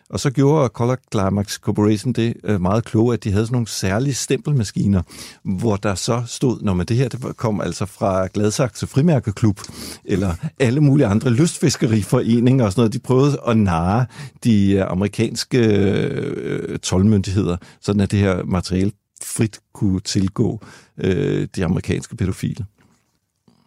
[0.10, 3.68] Og så gjorde Color Climax Corporation det øh, meget kloge, at de havde sådan nogle
[3.68, 5.02] særlige stempelmaskiner,
[5.44, 9.60] hvor der så stod, når man det her det kom altså fra Gladsaxe Frimærkeklub,
[10.06, 14.06] eller alle mulige andre lystfiskeriforeninger og sådan noget, de prøvede at narre
[14.44, 18.92] de øh, amerikanske øh, tolvmyndigheder, sådan at det her materiale
[19.24, 20.62] frit kunne tilgå
[20.98, 22.66] øh, de amerikanske pædofile.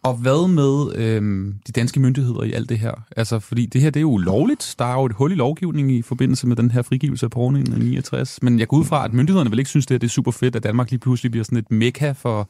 [0.03, 2.91] Og hvad med øhm, de danske myndigheder i alt det her?
[3.17, 4.75] Altså, fordi det her det er jo lovligt.
[4.79, 7.57] Der er jo et hul i lovgivningen i forbindelse med den her frigivelse af porno
[7.57, 8.43] i 69.
[8.43, 10.31] Men jeg går ud fra, at myndighederne vil ikke synes, det er, det er super
[10.31, 12.49] fedt, at Danmark lige pludselig bliver sådan et mekka for,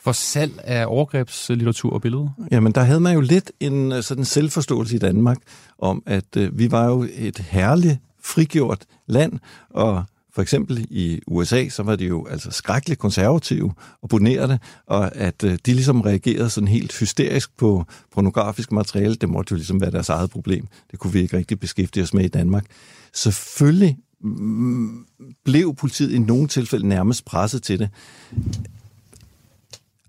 [0.00, 2.28] for salg af overgrebslitteratur og billeder?
[2.50, 5.38] Jamen, der havde man jo lidt en øh, sådan selvforståelse i Danmark
[5.78, 9.32] om, at øh, vi var jo et herligt frigjort land,
[9.70, 15.16] og for eksempel i USA, så var de jo altså skrækkeligt konservative og bonerede, og
[15.16, 19.80] at øh, de ligesom reagerede sådan helt hysterisk på pornografisk materiale, det måtte jo ligesom
[19.80, 20.66] være deres eget problem.
[20.90, 22.66] Det kunne vi ikke rigtig beskæftige os med i Danmark.
[23.14, 25.06] Selvfølgelig mm,
[25.44, 27.90] blev politiet i nogle tilfælde nærmest presset til det.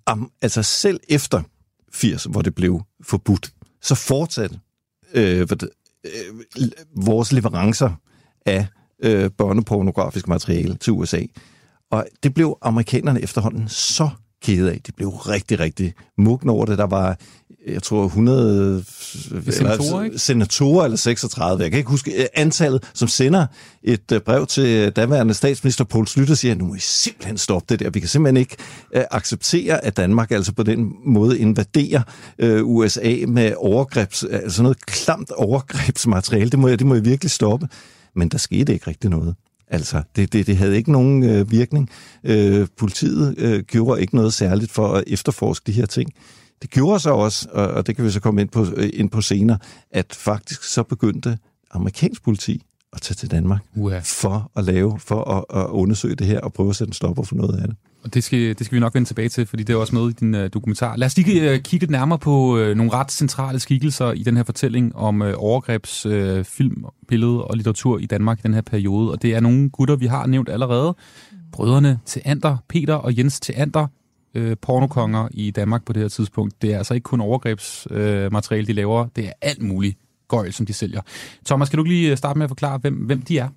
[0.05, 1.41] Am, altså selv efter
[1.93, 4.59] 80, hvor det blev forbudt, så fortsatte
[5.13, 5.47] øh,
[6.03, 7.91] øh, vores leverancer
[8.45, 8.67] af
[9.03, 11.21] øh, børnepornografisk materiale til USA.
[11.91, 14.09] Og det blev amerikanerne efterhånden så
[14.43, 14.81] kede af.
[14.87, 16.77] De blev rigtig, rigtig mugne over det.
[16.77, 17.17] Der var,
[17.67, 18.83] jeg tror, 100
[19.49, 21.63] senatorer, eller, senatorer eller 36.
[21.63, 23.45] Jeg kan ikke huske øh, antallet, som sender
[23.83, 27.79] et øh, brev til daværende statsminister Poul Slytter siger, nu må I simpelthen stoppe det
[27.79, 27.89] der.
[27.89, 28.55] Vi kan simpelthen ikke
[28.95, 32.01] uh, acceptere, at Danmark altså på den måde invaderer
[32.43, 36.49] uh, USA med overgrebs, altså noget klamt overgrebsmateriale.
[36.49, 37.67] Det må, det må I virkelig stoppe.
[38.15, 39.35] Men der skete ikke rigtig noget.
[39.67, 41.89] Altså, det, det, det havde ikke nogen øh, virkning.
[42.23, 46.13] Øh, politiet øh, gjorde ikke noget særligt for at efterforske de her ting.
[46.61, 49.09] Det gjorde så også, og, og det kan vi så komme ind på, øh, ind
[49.09, 49.57] på senere,
[49.91, 51.37] at faktisk så begyndte
[51.71, 53.99] amerikansk politi at tage til Danmark Uha.
[54.03, 57.23] for at lave, for at, at undersøge det her og prøve at sætte en stopper
[57.23, 57.75] for noget af det.
[58.03, 60.09] Og det skal, det skal vi nok vende tilbage til, fordi det er også med
[60.09, 60.95] i din uh, dokumentar.
[60.95, 64.37] Lad os lige uh, kigge lidt nærmere på uh, nogle ret centrale skikkelser i den
[64.37, 68.61] her fortælling om uh, overgrebs, uh, film, billede og litteratur i Danmark i den her
[68.61, 69.11] periode.
[69.11, 70.95] Og det er nogle gutter, vi har nævnt allerede.
[71.51, 73.87] Brødrene til Ander, Peter og Jens til Ander,
[74.37, 76.61] uh, pornokonger i Danmark på det her tidspunkt.
[76.61, 79.07] Det er altså ikke kun overgrebsmateriale, uh, de laver.
[79.15, 81.01] Det er alt muligt gøjl, som de sælger.
[81.45, 83.47] Thomas, kan du lige starte med at forklare, hvem, hvem de er?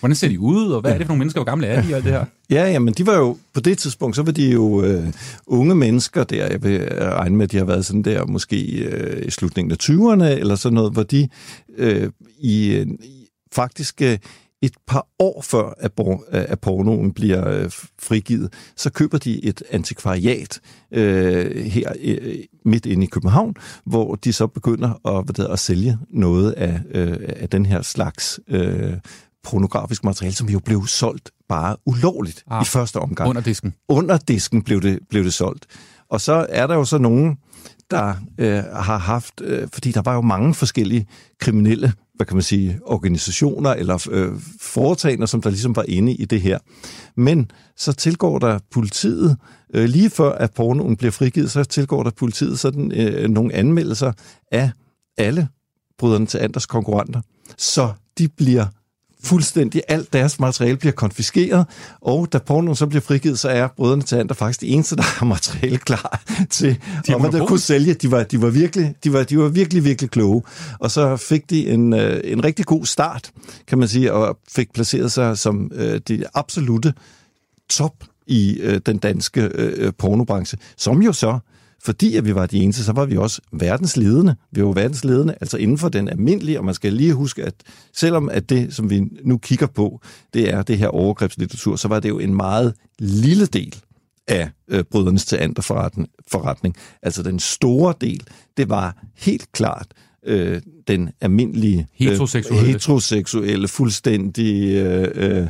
[0.00, 1.88] Hvordan ser de ud, og hvad er det for nogle mennesker, hvor gamle er de
[1.88, 2.24] og alt det her?
[2.50, 5.06] Ja, jamen de var jo, på det tidspunkt, så var de jo øh,
[5.46, 9.26] unge mennesker der, jeg vil regne med, at de har været sådan der, måske øh,
[9.26, 11.28] i slutningen af 20'erne, eller sådan noget, hvor de
[11.76, 12.86] øh, i, øh,
[13.52, 14.18] faktisk øh,
[14.62, 19.62] et par år før, at, por- at pornoen bliver øh, frigivet, så køber de et
[19.70, 20.60] antikvariat
[20.92, 25.58] øh, her øh, midt inde i København, hvor de så begynder at, hvad det, at
[25.58, 28.92] sælge noget af, øh, af den her slags øh,
[29.48, 33.28] pornografisk materiale, som jo blev solgt bare ulovligt ah, i første omgang.
[33.28, 33.74] Under disken.
[33.88, 35.66] Under disken blev det, blev det solgt.
[36.10, 37.38] Og så er der jo så nogen,
[37.90, 41.06] der øh, har haft, øh, fordi der var jo mange forskellige
[41.40, 46.24] kriminelle, hvad kan man sige, organisationer eller øh, foretagender, som der ligesom var inde i
[46.24, 46.58] det her.
[47.16, 49.36] Men så tilgår der politiet,
[49.74, 54.12] øh, lige før at pornoen bliver frigivet, så tilgår der politiet sådan øh, nogle anmeldelser
[54.52, 54.70] af
[55.18, 55.48] alle
[55.98, 57.20] bryderne til andres konkurrenter,
[57.58, 58.66] så de bliver
[59.22, 61.66] fuldstændig alt deres materiale bliver konfiskeret,
[62.00, 65.02] og da pornoen så bliver frigivet, så er brødrene til andre faktisk de eneste, der
[65.02, 67.94] har materiale klar til, de og hvad der kunne sælge.
[67.94, 70.42] De var, de var, virkelig, de, var, de var virkelig, virkelig kloge.
[70.78, 73.30] Og så fik de en, øh, en rigtig god start,
[73.66, 76.94] kan man sige, og fik placeret sig som øh, de absolute
[77.70, 77.94] top
[78.26, 81.38] i øh, den danske øh, pornobranche, som jo så
[81.84, 84.36] fordi at vi var de eneste, så var vi også verdensledende.
[84.52, 87.54] Vi var verdensledende, altså inden for den almindelige, og man skal lige huske, at
[87.94, 90.00] selvom at det, som vi nu kigger på,
[90.34, 93.76] det er det her overgrebslitteratur, så var det jo en meget lille del
[94.28, 96.08] af øh, brydernes teaterforretning.
[96.30, 96.76] Forretning.
[97.02, 98.22] Altså den store del,
[98.56, 99.86] det var helt klart
[100.26, 105.48] øh, den almindelige heteroseksuelle, øh, heteroseksuelle fuldstændig øh, øh,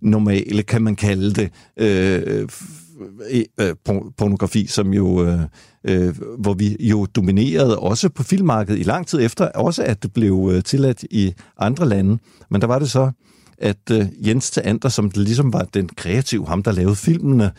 [0.00, 2.48] normale, kan man kalde det, øh,
[3.30, 3.74] øh, øh
[4.18, 5.40] pornografi, som jo, øh,
[5.84, 10.12] øh, hvor vi jo dominerede også på filmmarkedet i lang tid efter, også at det
[10.12, 12.18] blev øh, tilladt i andre lande.
[12.50, 13.10] Men der var det så,
[13.60, 17.50] at øh, Jens Teander, som ligesom var den kreative, ham der lavede filmene...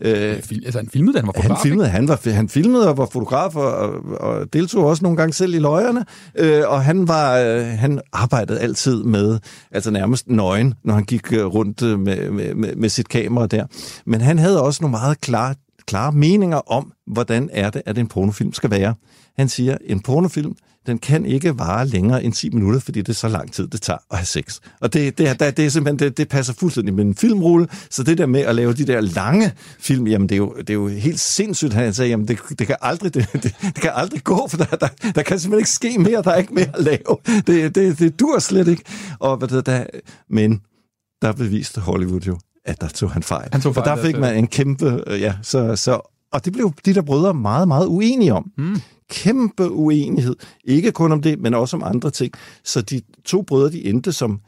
[0.00, 3.08] Øh, altså han filmede, han var fotograf, han filmede, han, var, han filmede og var
[3.12, 7.66] fotograf og, og deltog også nogle gange selv i løjerne, øh, og han var øh,
[7.66, 9.38] han arbejdede altid med,
[9.70, 13.46] altså nærmest nøgen, når han gik øh, rundt øh, med, med, med, med sit kamera
[13.46, 13.66] der.
[14.06, 15.54] Men han havde også nogle meget klare,
[15.86, 18.94] klare meninger om, hvordan er det, at en pornofilm skal være.
[19.38, 20.54] Han siger, en pornofilm,
[20.86, 23.82] den kan ikke vare længere end 10 minutter, fordi det er så lang tid, det
[23.82, 24.58] tager at have sex.
[24.80, 28.02] Og det, det, det, det er simpelthen, det, det passer fuldstændig med en filmrulle, så
[28.02, 30.74] det der med at lave de der lange film, jamen det er jo, det er
[30.74, 34.24] jo helt sindssygt, han sagde, jamen det, det, kan aldrig, det, det, det kan aldrig
[34.24, 36.84] gå, for der, der, der kan simpelthen ikke ske mere, der er ikke mere at
[36.84, 37.42] lave.
[37.46, 38.82] Det, det, det dur slet ikke.
[39.18, 39.84] Og, hvad det, der,
[40.30, 40.60] men
[41.22, 43.48] der beviste Hollywood jo, at der tog han fejl.
[43.52, 46.72] Han tog fejl for der fik man en kæmpe, ja, så, så og det blev
[46.84, 48.52] de der brødre meget, meget uenige om.
[48.56, 48.76] Mm
[49.10, 50.36] kæmpe uenighed.
[50.64, 52.32] Ikke kun om det, men også om andre ting.
[52.64, 54.40] Så de to brødre, de endte som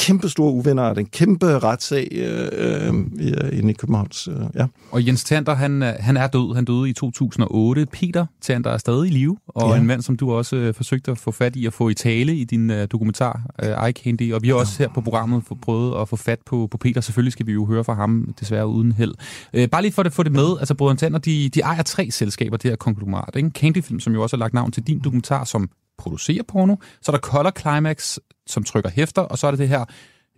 [0.00, 4.28] kæmpe store uvenner af den kæmpe retssag øh, øh, inde i Københavns.
[4.28, 4.66] Øh, ja.
[4.90, 6.54] Og Jens Tander, han, han er død.
[6.54, 7.86] Han døde i 2008.
[7.86, 9.76] Peter Tander er stadig i live, og ja.
[9.80, 12.36] en mand, som du også øh, forsøgte at få fat i at få i tale
[12.36, 14.32] i din øh, dokumentar, øh, Eye Candy.
[14.32, 17.00] Og vi har også her på programmet for, prøvet at få fat på, på Peter.
[17.00, 19.14] Selvfølgelig skal vi jo høre fra ham, desværre uden held.
[19.54, 22.10] Øh, bare lige for at få det med, altså Brødren Tander, de, de ejer tre
[22.10, 23.36] selskaber, det her konglomerat.
[23.36, 23.50] Ikke?
[23.50, 26.76] Candy Film, som jo også har lagt navn til din dokumentar, som producerer porno.
[27.02, 29.84] Så er der Color Climax, som trykker hæfter, og så er der det her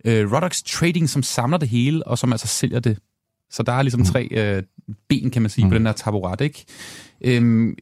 [0.05, 2.97] øh, Rodox Trading, som samler det hele, og som altså sælger det.
[3.51, 4.05] Så der er ligesom mm.
[4.05, 4.63] tre øh,
[5.09, 5.71] ben, kan man sige, mm.
[5.71, 6.65] på den her taburet, ikke?
[7.21, 7.75] Øhm,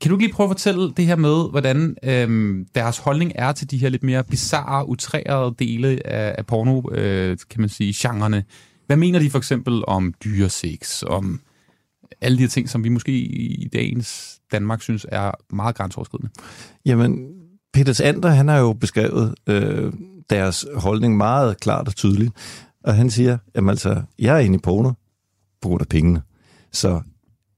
[0.00, 3.70] kan du lige prøve at fortælle det her med, hvordan øhm, deres holdning er til
[3.70, 8.44] de her lidt mere bizarre, utrærede dele af, af porno, øh, kan man sige, genrerne?
[8.86, 11.40] Hvad mener de for eksempel om dyresex, om
[12.24, 16.30] alle de her ting, som vi måske i dagens Danmark synes er meget grænseoverskridende?
[16.86, 17.28] Jamen,
[17.72, 19.92] Peters Ander, han har jo beskrevet øh,
[20.30, 22.32] deres holdning meget klart og tydeligt.
[22.84, 24.92] Og han siger, jamen altså, jeg er inde i porno
[25.60, 26.22] på grund af pengene.
[26.72, 27.00] Så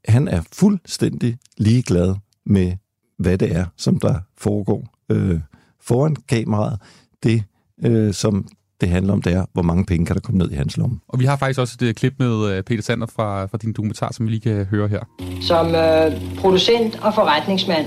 [0.09, 2.15] han er fuldstændig ligeglad
[2.47, 2.77] med,
[3.19, 5.41] hvad det er, som der foregår øh,
[5.81, 6.79] foran kameraet.
[7.23, 7.45] Det,
[7.85, 8.49] øh, som
[8.81, 10.99] det handler om, det er, hvor mange penge kan der komme ned i hans lomme.
[11.09, 14.13] Og vi har faktisk også et klip med øh, Peter Sander fra, fra din dokumentar,
[14.13, 15.01] som vi lige kan høre her.
[15.41, 17.87] Som øh, producent og forretningsmand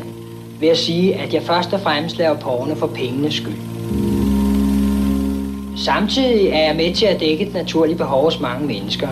[0.60, 3.58] vil jeg sige, at jeg først og fremmest laver porno for pengenes skyld.
[5.78, 9.08] Samtidig er jeg med til at dække et naturligt behov hos mange mennesker.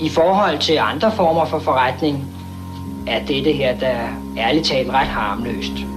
[0.00, 2.24] I forhold til andre former for forretning,
[3.06, 5.93] er dette her da ærligt talt ret harmløst.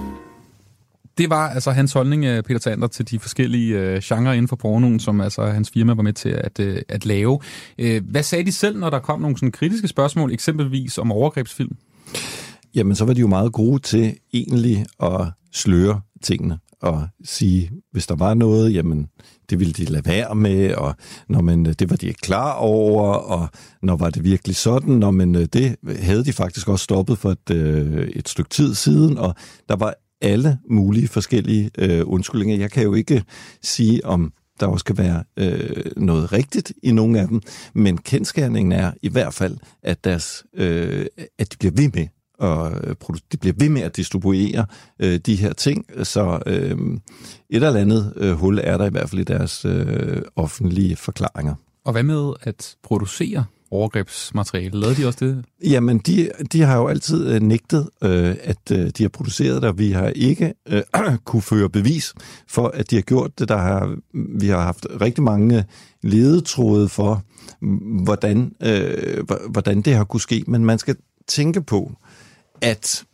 [1.18, 4.56] Det var altså hans holdning, øh, Peter Tander, til de forskellige øh, genrer inden for
[4.56, 7.40] pornoen, som altså hans firma var med til at, øh, at lave.
[7.78, 11.76] Øh, hvad sagde de selv, når der kom nogle sådan kritiske spørgsmål, eksempelvis om overgrebsfilm?
[12.74, 18.06] Jamen, så var de jo meget gode til egentlig at sløre tingene og sige, hvis
[18.06, 19.06] der var noget, jamen,
[19.50, 20.94] det ville de lade være med, og
[21.28, 23.48] når man, øh, det var de ikke klar over, og
[23.82, 27.30] når var det virkelig sådan, når man, øh, det havde de faktisk også stoppet for
[27.30, 27.50] et,
[28.16, 29.34] et stykke tid siden, og
[29.68, 32.56] der var alle mulige forskellige øh, undskyldninger.
[32.56, 33.24] Jeg kan jo ikke
[33.62, 37.40] sige, om der også kan være øh, noget rigtigt i nogle af dem,
[37.74, 41.06] men kendskærningen er i hvert fald, at, deres, øh,
[41.38, 42.06] at de bliver ved med
[42.42, 42.72] øh, og
[43.32, 44.66] de bliver ved med at distribuere
[44.98, 46.78] øh, de her ting, så øh,
[47.50, 51.54] et eller andet øh, hul er der i hvert fald i deres øh, offentlige forklaringer.
[51.84, 54.80] Og hvad med at producere overgrebsmateriale?
[54.80, 55.44] Lavede de også det?
[55.64, 59.70] Jamen, de, de har jo altid øh, nægtet, øh, at øh, de har produceret det,
[59.70, 60.82] og vi har ikke øh,
[61.24, 62.14] kunne føre bevis
[62.48, 63.48] for, at de har gjort det.
[63.48, 63.96] Der har,
[64.40, 65.64] vi har haft rigtig mange
[66.02, 67.22] ledetråde for,
[68.04, 71.92] hvordan, øh, hvordan det har kunne ske, men man skal tænke på,
[72.60, 73.04] at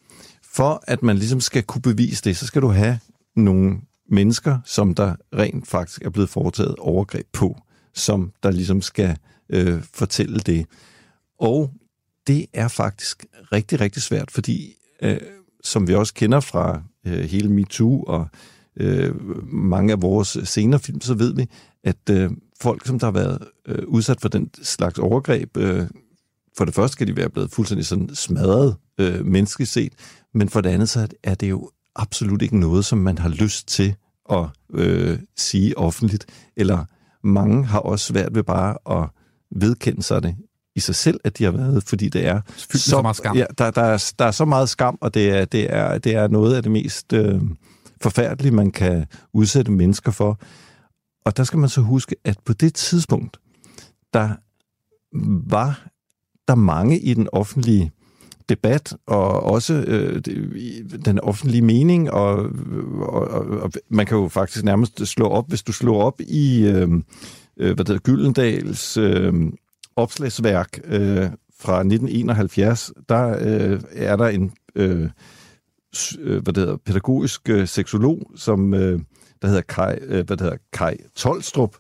[0.54, 2.98] for at man ligesom skal kunne bevise det, så skal du have
[3.36, 3.76] nogle
[4.10, 7.56] mennesker, som der rent faktisk er blevet foretaget overgreb på,
[7.94, 9.16] som der ligesom skal øh,
[9.50, 10.66] Øh, fortælle det.
[11.38, 11.70] Og
[12.26, 15.20] det er faktisk rigtig, rigtig svært, fordi øh,
[15.64, 18.28] som vi også kender fra øh, hele MeToo og
[18.76, 19.14] øh,
[19.52, 21.48] mange af vores senere film, så ved vi,
[21.84, 22.30] at øh,
[22.60, 25.86] folk, som der har været øh, udsat for den slags overgreb, øh,
[26.56, 29.92] for det første kan de være blevet fuldstændig sådan smadret øh, menneskeligt set,
[30.34, 33.68] men for det andet så er det jo absolut ikke noget, som man har lyst
[33.68, 33.94] til
[34.30, 36.26] at øh, sige offentligt,
[36.56, 36.84] eller
[37.22, 39.08] mange har også svært ved bare at
[39.54, 40.36] vedkende sig det
[40.76, 43.36] i sig selv, at de har været, fordi det er så, så meget skam.
[43.36, 46.14] Ja, der, der, er, der er så meget skam, og det er, det er, det
[46.14, 47.40] er noget af det mest øh,
[48.02, 50.38] forfærdelige, man kan udsætte mennesker for.
[51.24, 53.36] Og der skal man så huske, at på det tidspunkt,
[54.14, 54.30] der
[55.50, 55.86] var
[56.48, 57.92] der mange i den offentlige
[58.48, 60.22] debat, og også øh,
[61.04, 62.50] den offentlige mening, og,
[63.00, 66.66] og, og, og man kan jo faktisk nærmest slå op, hvis du slår op i
[66.66, 66.88] øh,
[67.56, 69.34] øh hvad det hedder, Gyldendals øh,
[69.96, 75.08] opslagsværk øh, fra 1971, der øh, er der en øh,
[76.18, 79.00] øh, hvad det hedder, pædagogisk øh, seksolog, som øh,
[79.42, 81.76] der hedder Kai, øh, hvad det hedder, Kai Tolstrup,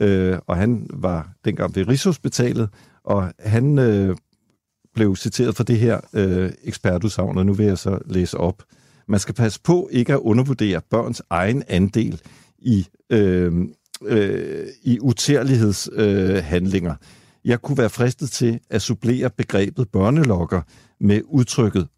[0.00, 2.68] øh, og han var dengang ved Rigshospitalet,
[3.04, 4.16] og han øh,
[4.94, 8.62] blev citeret for det her øh, ekspertudsagn, og nu vil jeg så læse op.
[9.08, 12.22] Man skal passe på ikke at undervurdere børns egen andel
[12.58, 13.52] i, øh,
[14.04, 16.92] øh, i utærlighedshandlinger.
[16.92, 16.98] Øh,
[17.44, 20.62] jeg kunne være fristet til at supplere begrebet børnelokker
[21.00, 21.88] med udtrykket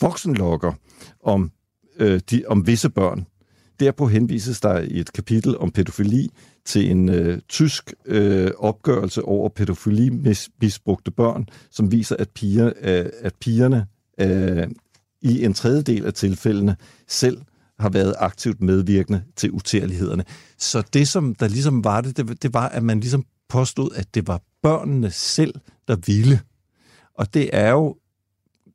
[0.00, 0.72] voksenlokker
[1.22, 1.50] om,
[1.96, 3.26] øh, de, om visse børn.
[3.80, 6.30] Derpå henvises der i et kapitel om pædofili
[6.64, 13.34] til en øh, tysk øh, opgørelse over pædofilimisbrugte børn, som viser, at, piger, øh, at
[13.40, 13.86] pigerne
[14.20, 14.68] øh,
[15.22, 16.76] i en tredjedel af tilfældene
[17.08, 17.38] selv
[17.82, 20.24] har været aktivt medvirkende til utærlighederne.
[20.58, 24.14] Så det, som der ligesom var det, det, det var, at man ligesom påstod, at
[24.14, 25.54] det var børnene selv,
[25.88, 26.40] der ville.
[27.14, 27.96] Og det er jo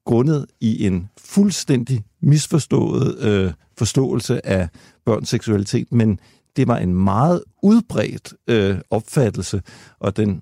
[0.05, 4.69] grundet i en fuldstændig misforstået øh, forståelse af
[5.05, 6.19] børns seksualitet, men
[6.55, 9.61] det var en meget udbredt øh, opfattelse,
[9.99, 10.41] og den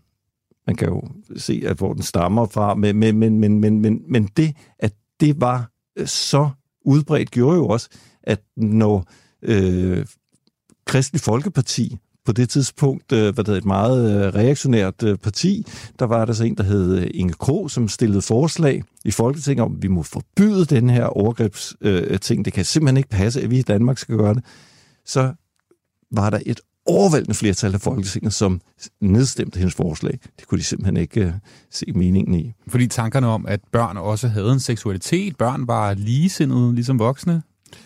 [0.67, 1.03] man kan jo
[1.37, 4.93] se, at hvor den stammer fra, men, men, men, men, men, men, men det, at
[5.19, 6.49] det var øh, så
[6.85, 7.89] udbredt, gjorde jo også,
[8.25, 9.05] at når
[9.41, 10.05] øh,
[10.85, 15.65] Kristelig Folkeparti på det tidspunkt, øh, hvad det et meget øh, reaktionært øh, parti,
[15.99, 19.65] der var der så en, der hed øh, Inge Kro, som stillede forslag i Folketinget
[19.65, 22.39] om, at vi må forbyde den her overgrebsting.
[22.39, 24.43] Øh, det kan simpelthen ikke passe, at vi i Danmark skal gøre det.
[25.05, 25.33] Så
[26.11, 28.61] var der et overvældende flertal af Folketinget, som
[29.01, 30.19] nedstemte hendes forslag.
[30.39, 31.33] Det kunne de simpelthen ikke øh,
[31.71, 32.53] se meningen i.
[32.67, 37.41] Fordi tankerne om, at børn også havde en seksualitet, børn var ligesindede ligesom voksne,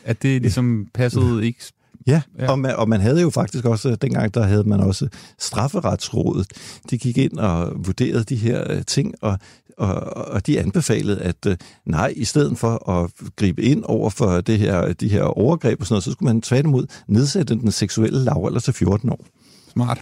[0.06, 1.60] at det ligesom passede ikke
[2.08, 2.52] Ja, ja.
[2.52, 5.08] Og, man, og man havde jo faktisk også, dengang der havde man også
[5.40, 6.48] strafferetsrådet.
[6.90, 9.40] De gik ind og vurderede de her uh, ting, og,
[9.78, 9.94] og,
[10.28, 11.54] og de anbefalede, at uh,
[11.86, 15.88] nej, i stedet for at gribe ind over for det her, de her overgreb og
[15.88, 19.26] sådan noget, så skulle man tværtimod nedsætte den seksuelle lavalder til 14 år.
[19.72, 20.02] Smart.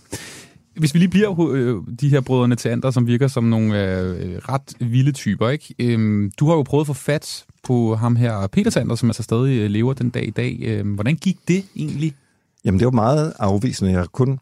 [0.80, 4.38] Hvis vi lige bliver øh, de her brødrene til andre, som virker som nogle øh,
[4.38, 5.76] ret vilde typer, ikke?
[5.80, 9.24] Øhm, du har jo prøvet at få fat på ham her, Peter Sander, som altså
[9.24, 10.58] stadig øh, lever den dag i dag.
[10.62, 12.14] Øhm, hvordan gik det egentlig?
[12.66, 13.92] Jamen, det var meget afvisende.
[13.92, 14.40] Jeg har kun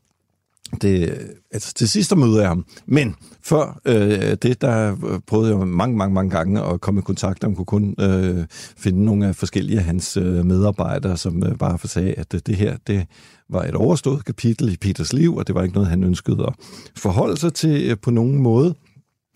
[0.81, 1.19] det,
[1.51, 2.65] altså til sidst møde jeg ham.
[2.85, 4.95] Men før øh, det, der
[5.27, 8.45] prøvede jeg mange, mange, mange gange at komme i kontakt, og kunne kun øh,
[8.77, 12.55] finde nogle af forskellige af hans øh, medarbejdere, som øh, bare for sagde, at det
[12.55, 13.07] her, det
[13.49, 16.53] var et overstået kapitel i Peters liv, og det var ikke noget, han ønskede at
[16.97, 18.75] forholde sig til øh, på nogen måde.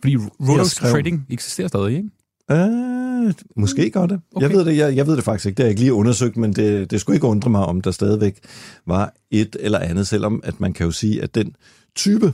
[0.02, 2.10] Fordi Rodos Trading eksisterer stadig, ikke?
[2.52, 4.22] Øh, måske godt det.
[4.36, 4.48] Okay.
[4.48, 5.58] Jeg, ved det jeg, jeg ved det faktisk ikke.
[5.58, 7.92] Det har jeg ikke lige undersøgt, men det, det skulle ikke undre mig, om der
[7.92, 8.40] stadigvæk
[8.86, 11.56] var et eller andet, selvom at man kan jo sige, at den
[11.96, 12.34] type,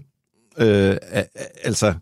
[0.57, 0.97] øh,
[1.63, 1.93] altså,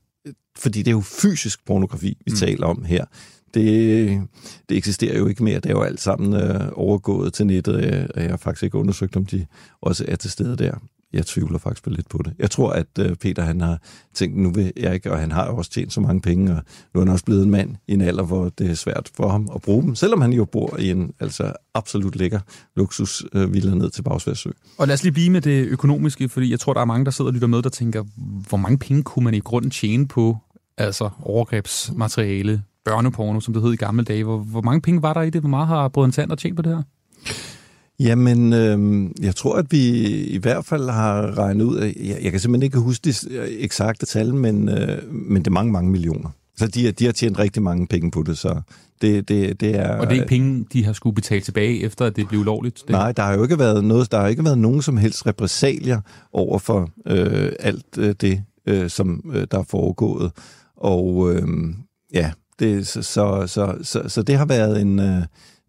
[0.58, 2.36] fordi det er jo fysisk pornografi, vi mm.
[2.36, 3.06] taler om her,
[3.54, 4.22] det,
[4.70, 5.56] det eksisterer jo ikke mere.
[5.56, 7.76] Det er jo alt sammen øh, overgået til nettet,
[8.16, 9.46] og jeg har faktisk ikke undersøgt, om de
[9.82, 10.74] også er til stede der
[11.14, 12.34] jeg tvivler faktisk lidt på det.
[12.40, 13.80] Jeg tror, at øh, Peter han har
[14.14, 17.00] tænkt, nu vil jeg ikke, og han har også tjent så mange penge, og nu
[17.00, 19.50] er han også blevet en mand i en alder, hvor det er svært for ham
[19.56, 22.40] at bruge dem, selvom han jo bor i en altså absolut lækker
[22.76, 24.50] luksusvilla øh, ned til Bagsværsø.
[24.78, 27.12] Og lad os lige blive med det økonomiske, fordi jeg tror, der er mange, der
[27.12, 28.04] sidder og lytter med, der tænker,
[28.50, 30.38] hvor mange penge kunne man i grunden tjene på
[30.78, 34.24] altså overgrebsmateriale, børneporno, som det hed i gamle dage.
[34.24, 35.42] Hvor, hvor mange penge var der i det?
[35.42, 36.84] Hvor meget har Brødren Sander tjent på det her?
[38.00, 42.32] Jamen, øh, jeg tror, at vi i hvert fald har regnet ud af, jeg, jeg
[42.32, 43.14] kan simpelthen ikke huske de
[43.60, 46.30] eksakte tal, men, øh, men det er mange, mange millioner.
[46.58, 48.62] Så de, de har tjent rigtig mange penge på det, så
[49.02, 49.98] det, det, det er...
[49.98, 52.82] Og det er ikke penge, de har skulle betale tilbage, efter at det blev ulovligt?
[52.82, 52.90] Det...
[52.90, 56.02] Nej, der har jo ikke været noget, der har ikke været nogen som helst repressalier
[56.34, 60.32] over for øh, alt øh, det, øh, som øh, der er foregået.
[60.78, 61.48] Og øh,
[62.14, 65.00] ja, det, så, så, så, så, så det har været en...
[65.00, 65.24] Øh,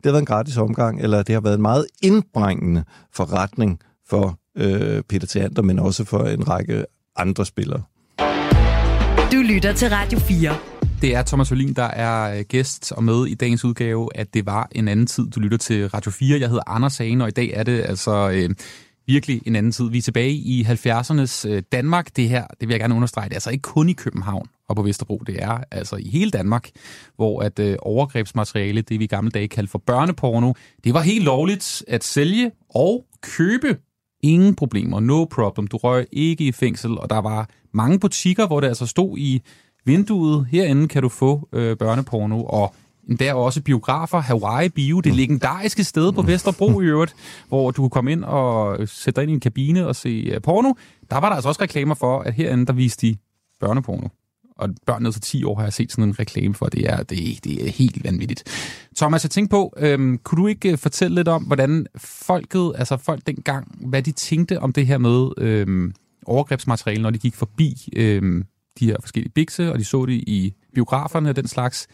[0.05, 4.39] det har været en gratis omgang, eller det har været en meget indbringende forretning for
[4.57, 6.85] øh, Peter Theander, men også for en række
[7.17, 7.83] andre spillere.
[9.33, 10.57] Du lytter til Radio 4.
[11.01, 14.47] Det er Thomas Wallin, der er øh, gæst og med i dagens udgave, at det
[14.47, 15.31] var en anden tid.
[15.31, 16.41] Du lytter til Radio 4.
[16.41, 18.51] Jeg hedder Anders Hane, og i dag er det altså øh,
[19.07, 19.91] virkelig en anden tid.
[19.91, 22.17] Vi er tilbage i 70'ernes øh, Danmark.
[22.17, 24.77] Det her, det vil jeg gerne understrege, det er altså ikke kun i København og
[24.77, 25.23] på Vesterbro.
[25.27, 26.71] Det er altså i hele Danmark,
[27.17, 30.53] hvor at øh, overgrebsmateriale, det vi i gamle dage kaldte for børneporno,
[30.85, 33.77] det var helt lovligt at sælge og købe.
[34.23, 35.67] Ingen problemer, no problem.
[35.67, 39.43] Du røg ikke i fængsel, og der var mange butikker, hvor det altså stod i
[39.85, 42.75] vinduet, herinde kan du få øh, børneporno, og
[43.19, 47.15] der også biografer, Hawaii Bio, det legendariske sted på Vesterbro i øvrigt,
[47.49, 50.43] hvor du kunne komme ind og sætte dig ind i en kabine og se øh,
[50.43, 50.73] porno.
[51.11, 53.17] Der var der altså også reklamer for, at herinde der viste de
[53.61, 54.09] børneporno.
[54.57, 57.03] Og børn ned til 10 år har jeg set sådan en reklame for, det er,
[57.03, 58.45] det, det er helt vanvittigt.
[58.97, 62.97] Thomas, jeg tænkte på, øhm, kunne du ikke øh, fortælle lidt om, hvordan folket, altså
[62.97, 65.95] folk dengang, hvad de tænkte om det her med øhm,
[66.27, 68.45] overgrebsmateriale, når de gik forbi øhm,
[68.81, 71.89] de her forskellige bikse, og de så det i biograferne og den slags.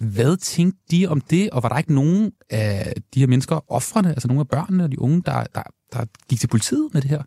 [0.00, 4.08] Hvad tænkte de om det, og var der ikke nogen af de her mennesker, offrene,
[4.08, 7.10] altså nogle af børnene og de unge, der, der, der gik til politiet med det
[7.10, 7.22] her?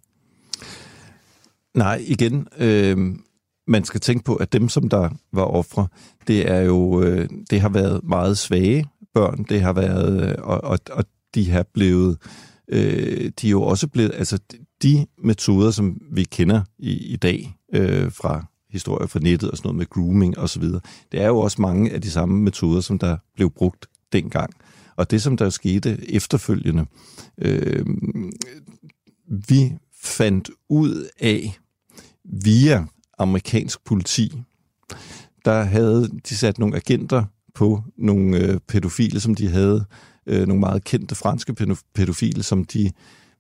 [1.77, 3.15] Nej, igen, øh,
[3.67, 5.87] man skal tænke på, at dem, som der var ofre,
[6.27, 10.63] det er jo, øh, det har været meget svage børn, det har været, øh, og,
[10.63, 11.05] og, og
[11.35, 12.17] de har blevet,
[12.67, 14.39] øh, de er jo også blevet, altså
[14.83, 19.67] de metoder, som vi kender i, i dag øh, fra historier fra nettet og sådan
[19.67, 20.63] noget med grooming osv.,
[21.11, 24.53] det er jo også mange af de samme metoder, som der blev brugt dengang.
[24.95, 26.85] Og det, som der skete efterfølgende,
[27.37, 27.85] øh,
[29.47, 31.59] vi fandt ud af
[32.23, 32.85] via
[33.17, 34.41] amerikansk politi,
[35.45, 37.23] der havde de sat nogle agenter
[37.55, 39.85] på nogle øh, pædofile, som de havde,
[40.25, 41.55] øh, nogle meget kendte franske
[41.95, 42.91] pædofile, som de,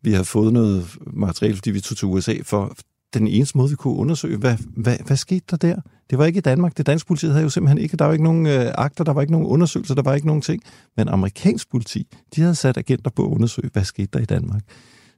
[0.01, 2.75] vi har fået noget materiale, fordi vi tog til USA for
[3.13, 5.75] den eneste måde, vi kunne undersøge, hvad, hvad, hvad skete der der?
[6.09, 6.77] Det var ikke i Danmark.
[6.77, 9.21] Det danske politi havde jo simpelthen ikke, der var ikke nogen øh, akter, der var
[9.21, 10.63] ikke nogen undersøgelser, der var ikke nogen ting.
[10.97, 14.61] Men amerikansk politi, de havde sat agenter på at undersøge, hvad skete der i Danmark.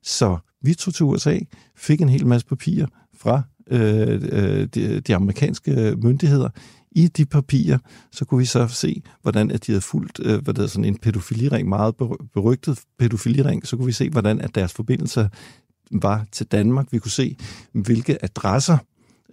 [0.04, 1.40] Så vi tog til USA,
[1.76, 2.88] fik en hel masse papirer
[3.18, 3.42] fra
[3.72, 6.50] øh, øh, de, de amerikanske myndigheder.
[6.92, 7.78] I de papirer,
[8.12, 10.86] så kunne vi så se, hvordan at de havde fulgt øh, hvad der er sådan
[10.86, 11.96] en pædofiliring, meget
[12.34, 15.28] berygtet pædofiliring, så kunne vi se, hvordan at deres forbindelser
[16.02, 16.88] var til Danmark.
[16.92, 17.38] Vi kunne se,
[17.72, 18.78] hvilke adresser,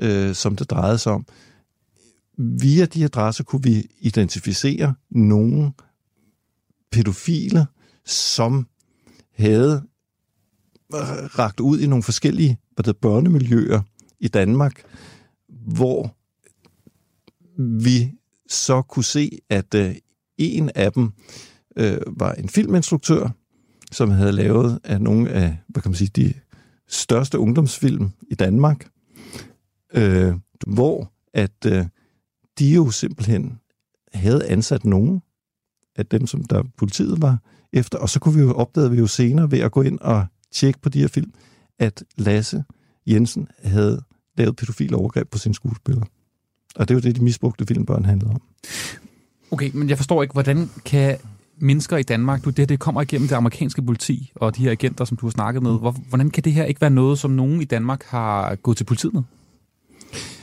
[0.00, 1.26] øh, som det drejede sig om.
[2.38, 5.72] Via de adresser kunne vi identificere nogle
[6.92, 7.66] pædofile,
[8.04, 8.66] som
[9.34, 9.82] havde
[10.94, 11.00] øh,
[11.38, 13.80] ragt ud i nogle forskellige hvad det, børnemiljøer
[14.20, 14.82] i Danmark,
[15.48, 16.16] hvor
[17.84, 18.12] vi
[18.48, 19.94] så kunne se, at øh,
[20.38, 21.12] en af dem
[21.76, 23.28] øh, var en filminstruktør,
[23.92, 26.34] som havde lavet af nogle af, hvad kan man sige, de
[26.90, 28.88] største ungdomsfilm i Danmark,
[29.94, 30.34] øh,
[30.66, 31.86] hvor at øh,
[32.58, 33.58] de jo simpelthen
[34.14, 35.22] havde ansat nogen
[35.96, 37.38] af dem, som der politiet var
[37.72, 40.26] efter, og så kunne vi jo opdage vi jo senere ved at gå ind og
[40.52, 41.32] tjekke på de her film,
[41.78, 42.64] at Lasse
[43.06, 44.02] Jensen havde
[44.36, 46.02] lavet pædofile overgreb på sin skuespiller.
[46.76, 48.42] Og det var det, de misbrugte filmbørn handlede om.
[49.50, 51.18] Okay, men jeg forstår ikke, hvordan kan
[51.60, 55.04] mennesker i Danmark, du, det, det kommer igennem det amerikanske politi og de her agenter,
[55.04, 55.78] som du har snakket med.
[55.78, 58.84] Hvor, hvordan kan det her ikke være noget, som nogen i Danmark har gået til
[58.84, 59.22] politiet med?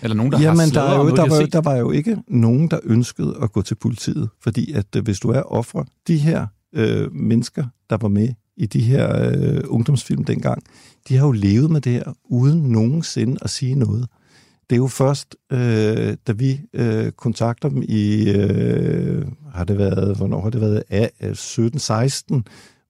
[0.01, 2.17] Eller nogen, der Jamen, har der, er jo, noget, der, var, der var jo ikke
[2.27, 6.17] nogen, der ønskede at gå til politiet, fordi at øh, hvis du er offer, de
[6.17, 10.63] her øh, mennesker, der var med i de her øh, ungdomsfilm dengang,
[11.09, 14.07] de har jo levet med det her, uden nogensinde at sige noget.
[14.69, 20.17] Det er jo først, øh, da vi øh, kontakter dem i, øh, har det været,
[20.17, 22.41] hvornår har det været, af 17-16,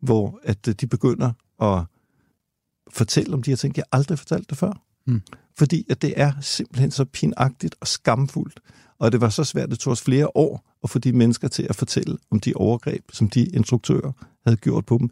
[0.01, 1.83] hvor at øh, de begynder at
[2.93, 3.77] fortælle om de her ting.
[3.77, 4.81] Jeg aldrig fortalt det før.
[5.07, 5.21] Mm.
[5.57, 8.59] Fordi at det er simpelthen så pinagtigt og skamfuldt.
[8.99, 11.67] Og det var så svært, det tog os flere år at få de mennesker til
[11.69, 14.11] at fortælle om de overgreb, som de instruktører
[14.45, 15.09] havde gjort på dem.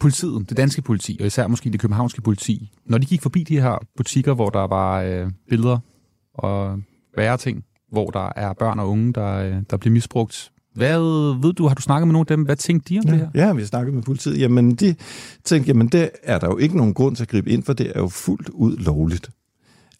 [0.00, 3.60] Politiet, det danske politi, og især måske det københavnske politi, når de gik forbi de
[3.60, 5.78] her butikker, hvor der var øh, billeder
[6.38, 6.82] og
[7.16, 10.52] værre ting, hvor der er børn og unge, der, øh, der bliver misbrugt.
[10.74, 10.98] Hvad
[11.42, 12.42] ved du, har du snakket med nogle af dem?
[12.42, 13.30] Hvad tænkte de om det her?
[13.34, 14.40] Ja, vi har snakket med politiet.
[14.40, 14.96] Jamen, de
[15.44, 17.92] tænkte, jamen, det er der jo ikke nogen grund til at gribe ind, for det
[17.94, 19.30] er jo fuldt ud lovligt.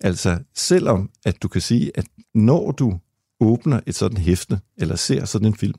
[0.00, 2.98] Altså, selvom at du kan sige, at når du
[3.40, 5.74] åbner et sådan hæfte, eller ser sådan en film,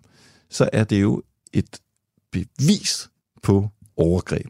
[0.50, 1.80] så er det jo et
[2.32, 3.10] bevis
[3.44, 4.48] på overgreb.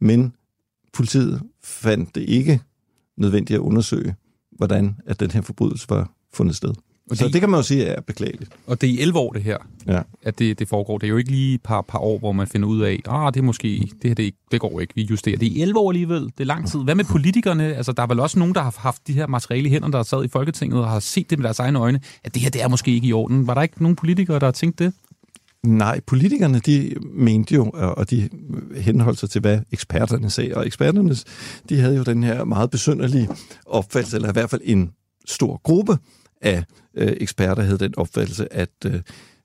[0.00, 0.32] Men
[0.92, 2.60] politiet fandt det ikke
[3.16, 4.14] nødvendigt at undersøge,
[4.56, 6.70] hvordan at den her forbrydelse var fundet sted.
[7.10, 8.50] Og Så det- det kan man jo sige er beklageligt.
[8.66, 10.02] Og det er i 11 år, det her, Ja.
[10.22, 10.98] at det, det foregår.
[10.98, 13.34] Det er jo ikke lige et par, par år, hvor man finder ud af, ah,
[13.34, 15.36] det er måske, det her, det, det går ikke, vi justerer.
[15.36, 16.80] Det er i 11 år alligevel, det er lang tid.
[16.84, 17.74] Hvad med politikerne?
[17.74, 20.02] Altså, der er vel også nogen, der har haft de her materiale i hænderne, der
[20.02, 22.62] sad i Folketinget og har set det med deres egne øjne, at det her, det
[22.62, 23.46] er måske ikke i orden.
[23.46, 24.92] Var der ikke nogen politikere, der har tænkt det?
[25.66, 28.28] Nej, politikerne de mente jo, og de
[28.76, 30.56] henholdt sig til, hvad eksperterne sagde.
[30.56, 31.16] Og eksperterne
[31.68, 33.28] de havde jo den her meget besynderlige
[33.66, 34.92] opfattelse, eller i hvert fald en
[35.26, 35.98] stor gruppe
[36.40, 39.00] af øh, eksperter havde den opfattelse, at øh,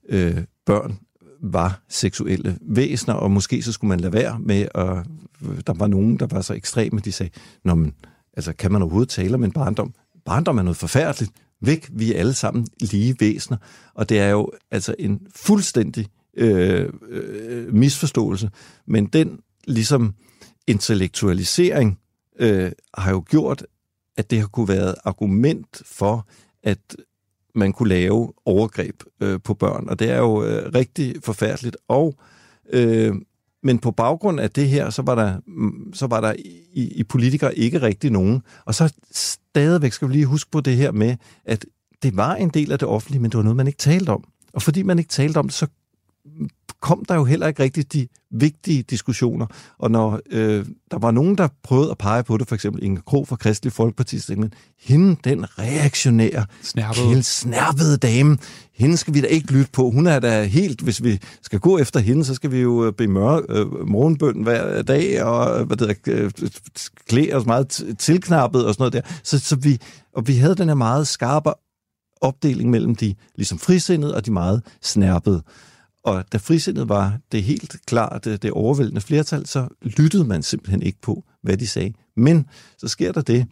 [0.10, 1.00] øh børn
[1.42, 4.98] var seksuelle væsener, og måske så skulle man lade være med, at
[5.46, 7.32] øh, der var nogen, der var så ekstreme, de sagde,
[7.64, 7.94] Nå, men,
[8.34, 9.94] altså, kan man overhovedet tale om en barndom?
[10.26, 11.32] Barndom er noget forfærdeligt.
[11.62, 13.58] Væk, vi er alle sammen lige væsener.
[13.94, 18.50] Og det er jo altså en fuldstændig øh, øh, misforståelse.
[18.86, 20.16] Men den ligesom
[20.68, 22.00] intellektualisering
[22.40, 23.66] øh, har jo gjort,
[24.18, 26.28] at det har kunne være argument for,
[26.64, 26.96] at
[27.56, 29.90] man kunne lave overgreb øh, på børn.
[29.90, 31.78] Og det er jo øh, rigtig forfærdeligt.
[31.88, 32.16] Og
[32.70, 33.16] øh,
[33.68, 36.34] men på baggrund af det her, så var der, mm, så var der
[36.74, 38.42] i, i politikere ikke rigtig nogen.
[38.66, 41.16] Og så stadigvæk skal vi lige huske på det her med,
[41.46, 41.66] at
[42.04, 44.24] det var en del af det offentlige, men det var noget, man ikke talte om.
[44.54, 45.68] Og fordi man ikke talte om det, så
[46.82, 49.46] kom der jo heller ikke rigtig de vigtige diskussioner.
[49.78, 53.02] Og når øh, der var nogen, der prøvede at pege på det, for eksempel Inge
[53.06, 57.24] Krog fra Kristelig Folkeparti, så man, hende, den reaktionære, Snærpede.
[57.24, 58.38] snærpede dame,
[58.74, 59.90] hende skal vi da ikke lytte på.
[59.90, 62.94] Hun er da helt, hvis vi skal gå efter hende, så skal vi jo øh,
[62.94, 66.32] bede mør, øh, morgenbøn hver dag, og øh, hvad det er, øh,
[67.08, 69.02] klæde os meget tilknappet og sådan noget der.
[69.24, 69.80] Så, så vi,
[70.14, 71.50] og vi havde den her meget skarpe
[72.22, 75.44] opdeling mellem de ligesom frisindede og de meget snærpede.
[76.08, 80.82] Og da frisindet var det helt klart det, det overvældende flertal, så lyttede man simpelthen
[80.82, 81.94] ikke på, hvad de sagde.
[82.18, 82.46] Men
[82.78, 83.46] så sker der det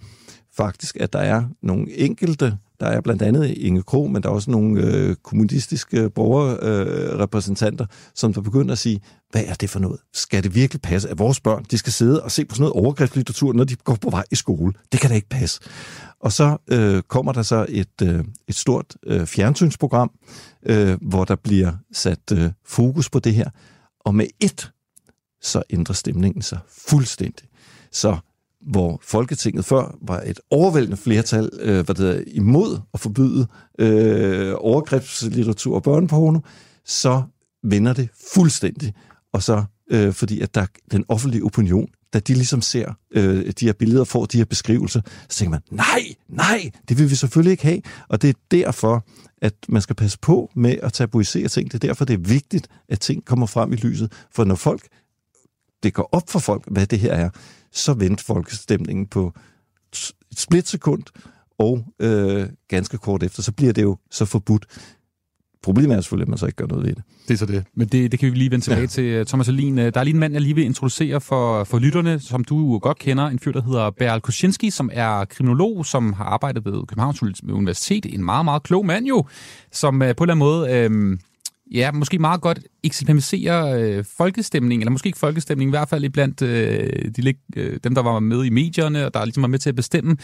[0.57, 4.33] faktisk, at der er nogle enkelte, der er blandt andet Inge Kro, men der er
[4.33, 7.85] også nogle øh, kommunistiske borgerrepræsentanter, øh, repræsentanter,
[8.15, 9.01] som der begynder at sige,
[9.31, 9.99] hvad er det for noget?
[10.13, 12.83] Skal det virkelig passe, at vores børn de skal sidde og se på sådan noget
[12.83, 14.73] overgrebslitteratur, når de går på vej i skole?
[14.91, 15.59] Det kan da ikke passe.
[16.19, 20.11] Og så øh, kommer der så et, øh, et stort øh, fjernsynsprogram,
[20.65, 23.49] øh, hvor der bliver sat øh, fokus på det her.
[23.99, 24.71] Og med et,
[25.41, 27.47] så ændrer stemningen sig fuldstændig.
[27.91, 28.17] Så
[28.61, 33.47] hvor Folketinget før var et overvældende flertal øh, hvad det er, imod at forbyde
[33.79, 36.39] øh, overgrebslitteratur og børneporno,
[36.85, 37.23] så
[37.63, 38.93] vender det fuldstændig.
[39.33, 43.65] Og så, øh, fordi at der, den offentlige opinion, da de ligesom ser øh, de
[43.65, 47.15] her billeder og får de her beskrivelser, så tænker man, nej, nej, det vil vi
[47.15, 47.81] selvfølgelig ikke have.
[48.07, 49.05] Og det er derfor,
[49.41, 51.71] at man skal passe på med at tabuisere ting.
[51.71, 54.11] Det er derfor, det er vigtigt, at ting kommer frem i lyset.
[54.31, 54.87] For når folk,
[55.83, 57.29] det går op for folk, hvad det her er,
[57.71, 59.33] så vendte folkestemningen på
[59.91, 61.03] et splitsekund,
[61.57, 64.65] og øh, ganske kort efter, så bliver det jo så forbudt.
[65.65, 67.03] Problemet er selvfølgelig, at man så ikke gør noget ved det.
[67.27, 67.63] Det er så det.
[67.75, 68.87] Men det, det kan vi lige vende tilbage ja.
[68.87, 69.03] til.
[69.03, 72.19] Øh, Thomas Alin, der er lige en mand, jeg lige vil introducere for, for lytterne,
[72.19, 73.27] som du godt kender.
[73.27, 78.05] En fyr, der hedder Beryl Kuczynski, som er kriminolog, som har arbejdet ved Københavns Universitet.
[78.05, 79.25] En meget, meget klog mand jo,
[79.71, 81.11] som øh, på en eller anden måde...
[81.11, 81.17] Øh,
[81.71, 86.41] ja, måske meget godt eksemplificerer øh, folkestemning, eller måske ikke folkestemning, i hvert fald blandt
[86.41, 89.69] øh, de, øh, dem, der var med i medierne, og der ligesom var med til
[89.69, 90.17] at bestemme,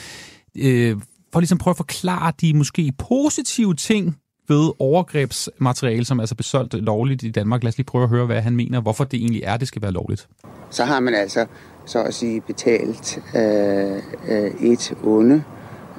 [0.58, 0.98] øh,
[1.34, 4.18] for ligesom prøve at forklare de måske positive ting
[4.52, 7.64] ved overgrebsmateriale, som er altså besolgt lovligt i Danmark.
[7.64, 9.82] Lad os lige prøve at høre, hvad han mener, hvorfor det egentlig er, det skal
[9.82, 10.28] være lovligt.
[10.70, 11.46] Så har man altså,
[11.86, 13.96] så at sige, betalt øh,
[14.30, 15.44] øh, et onde,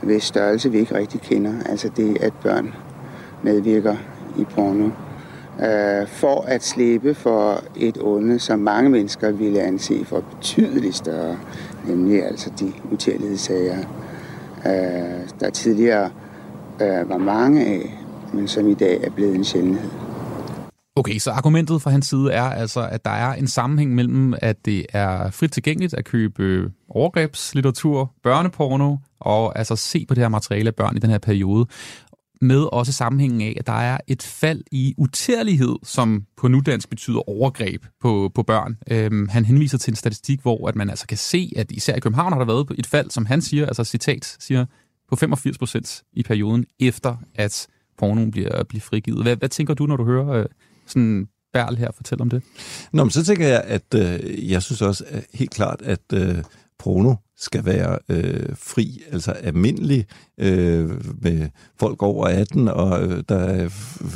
[0.03, 1.53] ved størrelse vi ikke rigtig kender.
[1.67, 2.75] Altså det, at børn
[3.43, 3.97] medvirker
[4.39, 4.91] i porno.
[5.61, 11.39] Øh, for at slippe for et onde, som mange mennesker ville anse for betydeligt større,
[11.87, 13.79] nemlig altså de utallighedssager,
[14.67, 16.11] øh, der tidligere
[16.83, 18.02] øh, var mange af,
[18.35, 19.91] men som i dag er blevet en sjældenhed.
[20.97, 24.65] Okay, så argumentet fra hans side er altså, at der er en sammenhæng mellem, at
[24.65, 30.69] det er frit tilgængeligt at købe overgrebslitteratur, børneporno, og altså se på det her materiale
[30.69, 31.67] af børn i den her periode,
[32.41, 37.29] med også sammenhængen af, at der er et fald i utærlighed, som på nudansk betyder
[37.29, 38.77] overgreb på, på børn.
[38.91, 42.01] Øhm, han henviser til en statistik, hvor at man altså kan se, at især i
[42.01, 44.67] København har der været et fald, som han siger, altså citat, siger,
[45.09, 47.67] på 85 procent i perioden efter, at
[48.03, 49.23] pornoen bliver, bliver frigivet.
[49.23, 50.47] Hvad, hvad tænker du, når du hører øh,
[50.87, 52.43] sådan Berl her fortælle om det?
[52.93, 56.37] Nå, men så tænker jeg, at øh, jeg synes også at helt klart, at øh,
[56.79, 60.07] porno skal være øh, fri, altså almindelig
[60.39, 60.91] øh,
[61.23, 61.49] med
[61.79, 63.69] folk over 18, og øh, der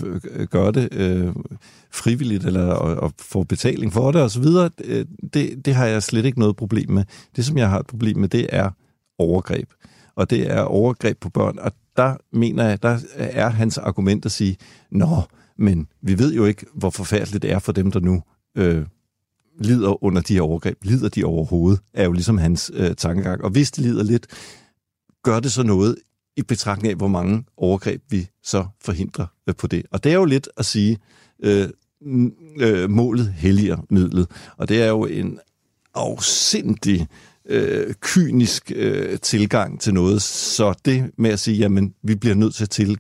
[0.05, 1.32] øh, gør det øh,
[1.93, 6.03] frivilligt, eller og, og får betaling for det osv., det, øh, det, det har jeg
[6.03, 7.05] slet ikke noget problem med.
[7.37, 8.70] Det, som jeg har et problem med, det er
[9.18, 9.68] overgreb.
[10.17, 14.33] Og det er overgreb på børn, og der mener jeg, der er hans argument at
[14.33, 14.57] sige,
[14.91, 15.23] nå,
[15.59, 18.23] men vi ved jo ikke, hvor forfærdeligt det er for dem, der nu
[18.57, 18.87] øh,
[19.61, 20.79] lider under de her overgreb.
[20.83, 23.45] Lider de overhovedet, er jo ligesom hans øh, tankegang.
[23.45, 24.27] Og hvis de lider lidt,
[25.23, 25.97] gør det så noget
[26.37, 29.87] i betragtning af, hvor mange overgreb vi så forhindrer øh, på det.
[29.91, 30.99] Og det er jo lidt at sige,
[31.43, 31.69] øh,
[32.61, 34.31] øh, målet helliger midlet.
[34.57, 35.39] Og det er jo en
[35.95, 37.07] afsindig
[37.49, 40.22] øh, kynisk øh, tilgang til noget.
[40.22, 42.99] Så det med at sige, jamen, vi bliver nødt til at til,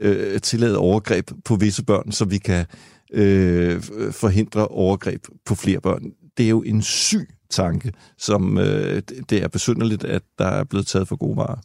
[0.00, 2.66] øh, tillade overgreb på visse børn, så vi kan
[3.12, 6.02] øh, forhindre overgreb på flere børn,
[6.38, 10.86] det er jo en syg tanke, som øh, det er besynderligt, at der er blevet
[10.86, 11.58] taget for gode varer.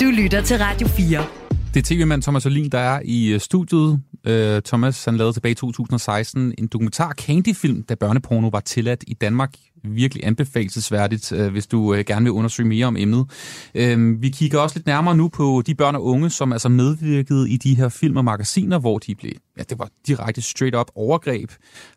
[0.00, 1.45] Du lytter til Radio 4.
[1.76, 4.00] Det er tv-mand Thomas Olin, der er i øh, studiet.
[4.28, 9.14] Uh, Thomas han lavede tilbage i 2016 en dokumentar Candy-film, da børneporno var tilladt i
[9.14, 9.54] Danmark.
[9.84, 13.26] Virkelig anbefalesværdigt, uh, hvis du uh, gerne vil undersøge mere om emnet.
[13.74, 17.50] Uh, vi kigger også lidt nærmere nu på de børn og unge, som altså medvirkede
[17.50, 20.90] i de her film og magasiner, hvor de blev, ja, det var direkte straight up
[20.94, 21.50] overgreb,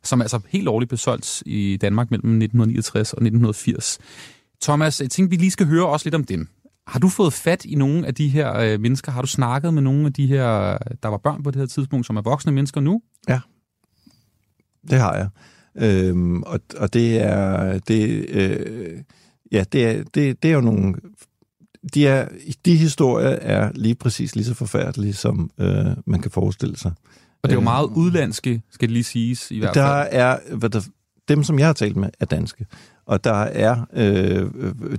[0.03, 3.99] som altså helt lovligt solgt i Danmark mellem 1969 og 1980.
[4.61, 6.47] Thomas, jeg tænkte, vi lige skal høre også lidt om dem.
[6.89, 9.11] Har du fået fat i nogle af de her øh, mennesker?
[9.11, 12.07] Har du snakket med nogle af de her, der var børn på det her tidspunkt,
[12.07, 13.01] som er voksne mennesker nu?
[13.29, 13.39] Ja,
[14.89, 15.29] det har jeg.
[15.75, 18.99] Øhm, og, og det er, det, øh,
[19.51, 20.95] ja, det er, det, det er jo nogle,
[21.93, 22.27] de, er,
[22.65, 26.91] de historier er lige præcis lige så forfærdelige, som øh, man kan forestille sig.
[27.43, 29.85] Og det er jo meget øhm, udlandske, skal det lige siges i hvert fald.
[29.85, 30.81] Der er, hvad der,
[31.27, 32.65] dem som jeg har talt med, er danske.
[33.09, 34.51] Og der er, øh,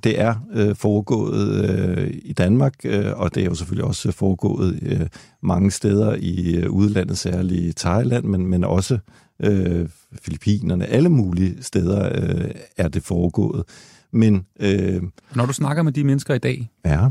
[0.04, 4.78] det er øh, foregået øh, i Danmark, øh, og det er jo selvfølgelig også foregået
[4.82, 5.06] øh,
[5.42, 8.98] mange steder i øh, udlandet, særligt i Thailand, men, men også
[9.42, 9.88] øh,
[10.22, 13.64] Filippinerne, alle mulige steder øh, er det foregået.
[14.12, 15.02] Men, øh,
[15.34, 17.08] Når du snakker med de mennesker i dag, ja.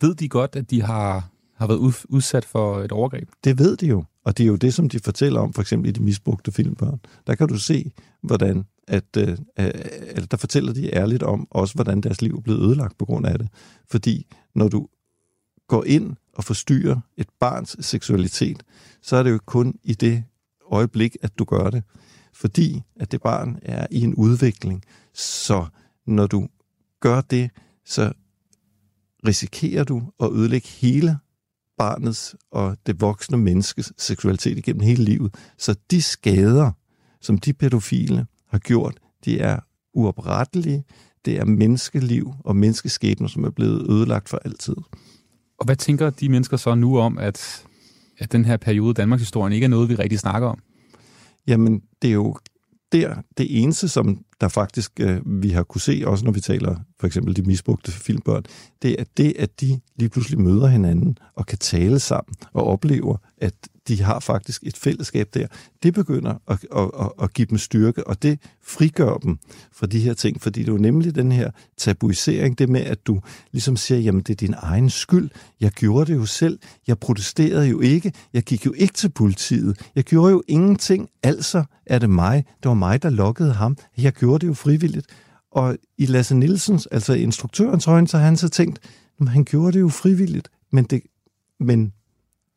[0.00, 3.28] ved de godt, at de har, har været udsat for et overgreb?
[3.44, 4.04] Det ved de jo.
[4.24, 7.00] Og det er jo det, som de fortæller om, for eksempel i de misbrugte filmbørn.
[7.26, 7.92] Der kan du se,
[8.22, 9.70] hvordan at, øh, øh
[10.16, 13.26] at der fortæller de ærligt om også, hvordan deres liv er blevet ødelagt på grund
[13.26, 13.48] af det.
[13.90, 14.88] Fordi når du
[15.68, 18.62] går ind og forstyrrer et barns seksualitet,
[19.02, 20.24] så er det jo kun i det
[20.70, 21.82] øjeblik, at du gør det.
[22.32, 24.84] Fordi at det barn er i en udvikling.
[25.14, 25.66] Så
[26.06, 26.48] når du
[27.00, 27.50] gør det,
[27.84, 28.12] så
[29.26, 31.18] risikerer du at ødelægge hele
[31.80, 35.34] barnets og det voksne menneskes seksualitet igennem hele livet.
[35.58, 36.72] Så de skader,
[37.20, 39.60] som de pædofile har gjort, de er
[39.94, 40.84] uoprettelige.
[41.24, 44.76] Det er menneskeliv og menneskeskæbner, som er blevet ødelagt for altid.
[45.58, 47.64] Og hvad tænker de mennesker så nu om, at,
[48.18, 50.58] at den her periode i Danmarks historie ikke er noget, vi rigtig snakker om?
[51.46, 52.36] Jamen, det er jo
[52.92, 56.76] der det eneste, som der faktisk øh, vi har kunne se, også når vi taler
[57.00, 58.42] for eksempel de misbrugte filmbørn,
[58.82, 63.16] det er det, at de lige pludselig møder hinanden og kan tale sammen og oplever,
[63.38, 63.54] at
[63.96, 65.46] de har faktisk et fællesskab der.
[65.82, 69.38] Det begynder at, at, at, at give dem styrke, og det frigør dem
[69.72, 73.06] fra de her ting, fordi det er jo nemlig den her tabuisering, det med, at
[73.06, 73.20] du
[73.52, 75.30] ligesom siger, jamen det er din egen skyld,
[75.60, 79.80] jeg gjorde det jo selv, jeg protesterede jo ikke, jeg gik jo ikke til politiet,
[79.94, 84.12] jeg gjorde jo ingenting, altså er det mig, det var mig, der lokkede ham, jeg
[84.12, 85.06] gjorde det jo frivilligt.
[85.52, 88.78] Og i Lasse Nielsens, altså instruktørens øjne, så har han så tænkt,
[89.20, 91.02] at han gjorde det jo frivilligt, men det,
[91.60, 91.92] men,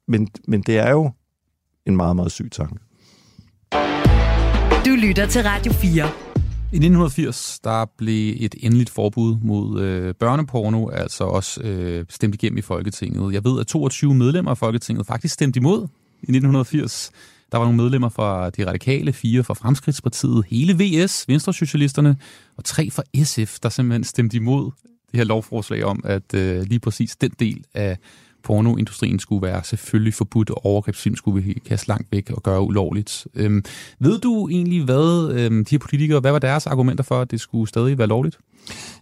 [0.08, 1.12] men, men det er jo
[1.88, 2.80] en meget, meget syg tanke.
[4.86, 6.10] Du lytter til Radio 4.
[6.74, 12.58] I 1980 der blev et endeligt forbud mod øh, børneporno altså også øh, stemt igennem
[12.58, 13.34] i Folketinget.
[13.34, 15.82] Jeg ved, at 22 medlemmer af Folketinget faktisk stemte imod
[16.22, 17.12] i 1980.
[17.52, 22.18] Der var nogle medlemmer fra De Radikale, fire fra Fremskridtspartiet, hele VS, Venstresocialisterne,
[22.58, 24.72] og tre fra SF, der simpelthen stemte imod
[25.12, 27.98] det her lovforslag om, at øh, lige præcis den del af
[28.44, 33.28] pornoindustrien skulle være selvfølgelig forbudt, og overgrebsfilm skulle vi kaste langt væk og gøre ulovligt.
[33.36, 33.64] Øhm,
[34.00, 37.40] ved du egentlig, hvad øhm, de her politikere, hvad var deres argumenter for, at det
[37.40, 38.38] skulle stadig være lovligt?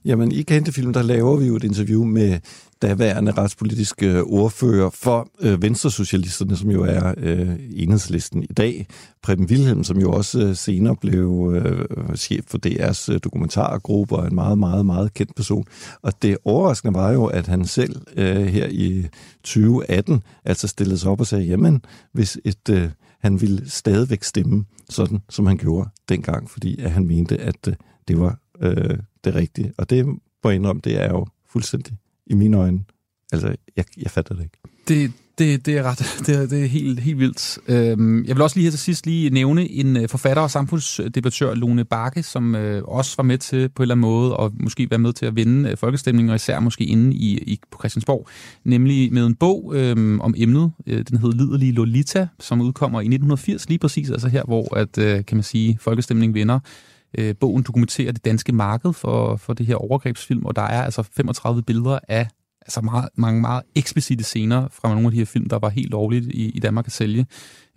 [0.06, 2.40] Jamen, i Kendte Film, der laver vi jo et interview med
[2.82, 8.88] daværende retspolitiske ordfører for øh, Venstresocialisterne, som jo er øh, enhedslisten i dag.
[9.24, 14.28] Preben Wilhelm, som jo også øh, senere blev øh, chef for DR's øh, dokumentargruppe og
[14.28, 15.66] en meget, meget, meget kendt person.
[16.02, 19.08] Og det overraskende var jo, at han selv øh, her i
[19.44, 21.82] 2018 altså stillede sig op og sagde, jamen,
[22.14, 22.70] hvis et...
[22.70, 22.90] Øh,
[23.22, 27.74] han ville stadigvæk stemme sådan, som han gjorde dengang, fordi at han mente, at øh,
[28.08, 29.74] det var øh, det rigtige.
[29.78, 30.06] Og det
[30.42, 31.94] på jeg indrømme, det er jo fuldstændig
[32.26, 32.84] i mine øjne.
[33.32, 34.58] Altså, jeg, jeg fatter det ikke.
[34.88, 35.98] Det, det, det er ret.
[36.28, 37.60] Det er, det er helt, helt vildt.
[37.68, 41.54] Øhm, jeg vil også lige her til sidst lige nævne en øh, forfatter og samfundsdebattør,
[41.54, 44.88] Lone Bakke, som øh, også var med til på en eller anden måde, og måske
[44.90, 48.28] være med til at vinde øh, folkestemningen, og især måske inde i, i, på Christiansborg,
[48.64, 50.72] nemlig med en bog øh, om emnet.
[50.88, 54.98] Øh, den hedder Liderlige Lolita, som udkommer i 1980, lige præcis, altså her, hvor at,
[54.98, 56.60] øh, kan man sige, folkestemningen vinder.
[57.18, 61.04] Øh, bogen dokumenterer det danske marked for, for det her overgrebsfilm, og der er altså
[61.04, 62.28] 35 billeder af
[62.62, 65.90] altså meget, mange meget eksplicite scener fra nogle af de her film, der var helt
[65.90, 67.26] lovligt i, i Danmark at sælge.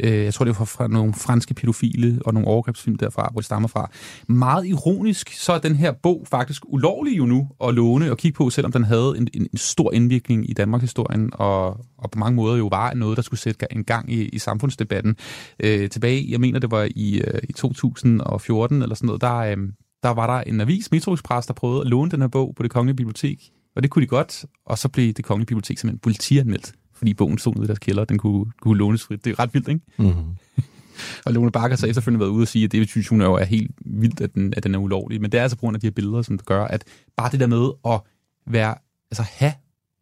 [0.00, 3.46] Øh, jeg tror, det var fra nogle franske pædofile og nogle overgrebsfilm derfra, hvor det
[3.46, 3.90] stammer fra.
[4.28, 8.36] Meget ironisk, så er den her bog faktisk ulovlig jo nu at låne og kigge
[8.36, 11.66] på, selvom den havde en, en, en stor indvirkning i Danmarks historien, og,
[11.98, 15.16] og på mange måder jo var noget, der skulle sætte en gang i, i samfundsdebatten.
[15.60, 19.56] Øh, tilbage, jeg mener, det var i, øh, i 2014 eller sådan noget, der, øh,
[20.02, 22.62] der var der en avis, Metro Express, der prøvede at låne den her bog på
[22.62, 25.98] det kongelige bibliotek og det kunne de godt, og så blev det kongelige bibliotek simpelthen
[25.98, 29.24] politianmeldt, fordi bogen stod nede i deres kælder, den kunne, kunne lånes frit.
[29.24, 29.80] Det er ret vildt, ikke?
[29.98, 30.24] Mm-hmm.
[31.26, 33.44] og Lone Bakker så efterfølgende været ude og sige, at det synes hun jo er
[33.44, 35.20] helt vildt, at den, at den er ulovlig.
[35.20, 36.84] Men det er altså på grund af de her billeder, som gør, at
[37.16, 38.00] bare det der med at
[38.52, 38.74] være,
[39.10, 39.52] altså have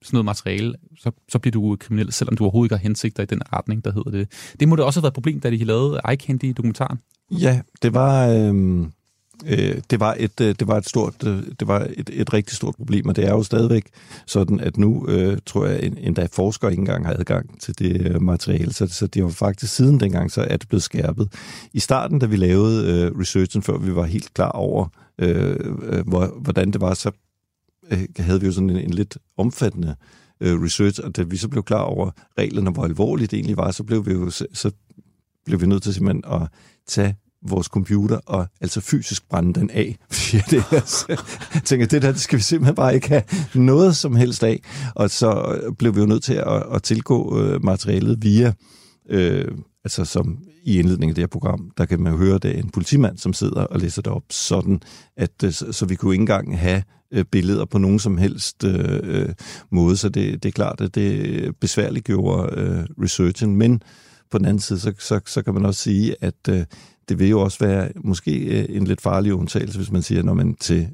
[0.03, 3.27] sådan noget materiale, så, så bliver du kriminel, selvom du overhovedet ikke har hensigter i
[3.27, 4.55] den retning, der hedder det.
[4.61, 6.99] Det må det også have været et problem, da de lavede Eye Candy dokumentaren.
[7.31, 8.29] Ja, det var...
[8.29, 8.87] Øh
[9.47, 12.57] øh, det var et øh, det var et stort øh, det var et, et rigtig
[12.57, 13.86] stort problem og det er jo stadigvæk
[14.26, 18.07] sådan at nu øh, tror jeg en, endda forskere ikke engang har adgang til det
[18.07, 21.32] øh, materiale så, så det var faktisk siden dengang så er det blevet skærpet.
[21.72, 24.88] I starten da vi lavede øh, researchen før vi var helt klar over
[25.18, 27.11] øh, øh, hvor, hvordan det var så
[27.90, 29.97] øh, havde vi jo sådan en, en lidt omfattende
[30.40, 33.70] øh, research og da vi så blev klar over reglerne hvor alvorligt det egentlig var
[33.70, 34.70] så blev vi jo så, så
[35.45, 36.49] blev vi nødt til simpelthen at
[36.86, 37.16] tage
[37.49, 39.99] vores computer og altså fysisk brænde den af.
[40.51, 41.05] det, altså,
[41.55, 43.22] jeg tænker, det der det skal vi simpelthen bare ikke have
[43.55, 44.61] noget som helst af.
[44.95, 48.53] Og så blev vi jo nødt til at, at tilgå øh, materialet via,
[49.11, 49.49] øh,
[49.84, 52.62] altså som i indledningen af det her program, der kan man jo høre, det er
[52.62, 54.80] en politimand, som sidder og læser det op, sådan
[55.16, 56.82] at øh, så, så vi kunne ikke engang have
[57.12, 59.28] øh, billeder på nogen som helst øh, øh,
[59.70, 63.82] måde, så det, det er klart, at det besværliggjorde øh, researchen, men
[64.30, 66.64] på den anden side, så, så, så kan man også sige, at øh,
[67.09, 70.34] det vil jo også være måske øh, en lidt farlig undtagelse, hvis man siger, når
[70.34, 70.88] man til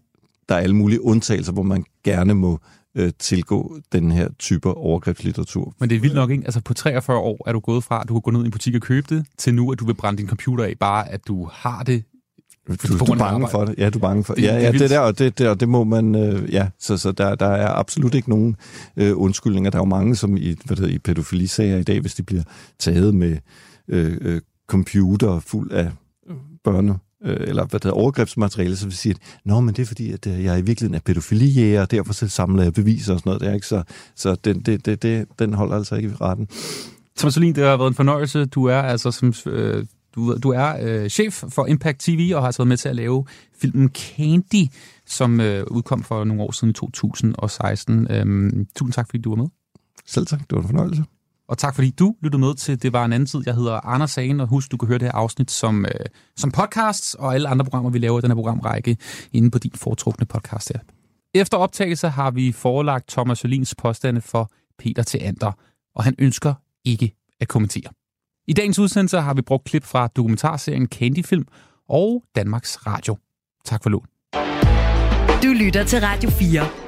[0.49, 2.59] der er alle mulige undtagelser, hvor man gerne må
[2.95, 5.75] øh, tilgå den her type overgrebslitteratur.
[5.81, 6.45] Men det er vildt nok, ikke?
[6.45, 8.51] Altså på 43 år er du gået fra, at du kan gå ned i en
[8.51, 11.21] butik og købe det, til nu, at du vil brænde din computer af, bare at
[11.29, 12.05] du har det
[12.69, 13.75] du, du er bange for det.
[13.79, 14.43] Ja, du er bange for det.
[14.43, 17.35] Ja, ja, det der, og det, der, det må man, øh, ja, så, så der,
[17.35, 18.57] der er absolut ikke nogen
[18.97, 19.71] øh, undskyldninger.
[19.71, 22.23] Der er jo mange, som i, hvad det hedder, i pædofilisager i dag, hvis de
[22.23, 22.43] bliver
[22.79, 23.37] taget med
[23.89, 25.93] øh, øh, computer fuld af
[26.65, 30.13] børne øh, eller hvad der overgrebsmateriale, så vil sige, at Nå, men det er fordi,
[30.13, 33.31] at øh, jeg i virkeligheden er pædofilijæger, og derfor så samler jeg beviser og sådan
[33.31, 33.41] noget.
[33.41, 33.83] Det er ikke så,
[34.15, 36.49] så den, det, det, det, den holder altså ikke i retten.
[37.19, 38.45] Thomas Solin, det har været en fornøjelse.
[38.45, 42.47] Du er altså som, øh, du, du er øh, chef for Impact TV og har
[42.47, 43.25] altså været med til at lave
[43.61, 44.67] filmen Candy,
[45.07, 48.11] som øh, udkom for nogle år siden i 2016.
[48.11, 49.49] Øhm, tusind tak, fordi du var med.
[50.07, 51.05] Selv tak, det var en fornøjelse.
[51.49, 53.43] Og tak fordi du lyttede med til Det var en anden tid.
[53.47, 56.51] Jeg hedder Anders Sagen, og husk, du kan høre det her afsnit som, øh, som
[56.51, 58.97] podcast, og alle andre programmer, vi laver i den her programrække,
[59.33, 60.81] inde på din foretrukne podcast her.
[61.35, 65.53] Efter optagelse har vi forelagt Thomas Jolins påstande for Peter til Ander,
[65.95, 67.93] og han ønsker ikke at kommentere.
[68.49, 71.47] I dagens udsendelse har vi brugt klip fra dokumentarserien Candyfilm
[71.89, 73.17] og Danmarks Radio.
[73.65, 74.07] Tak for lån.
[75.43, 76.88] Du lytter til Radio 4.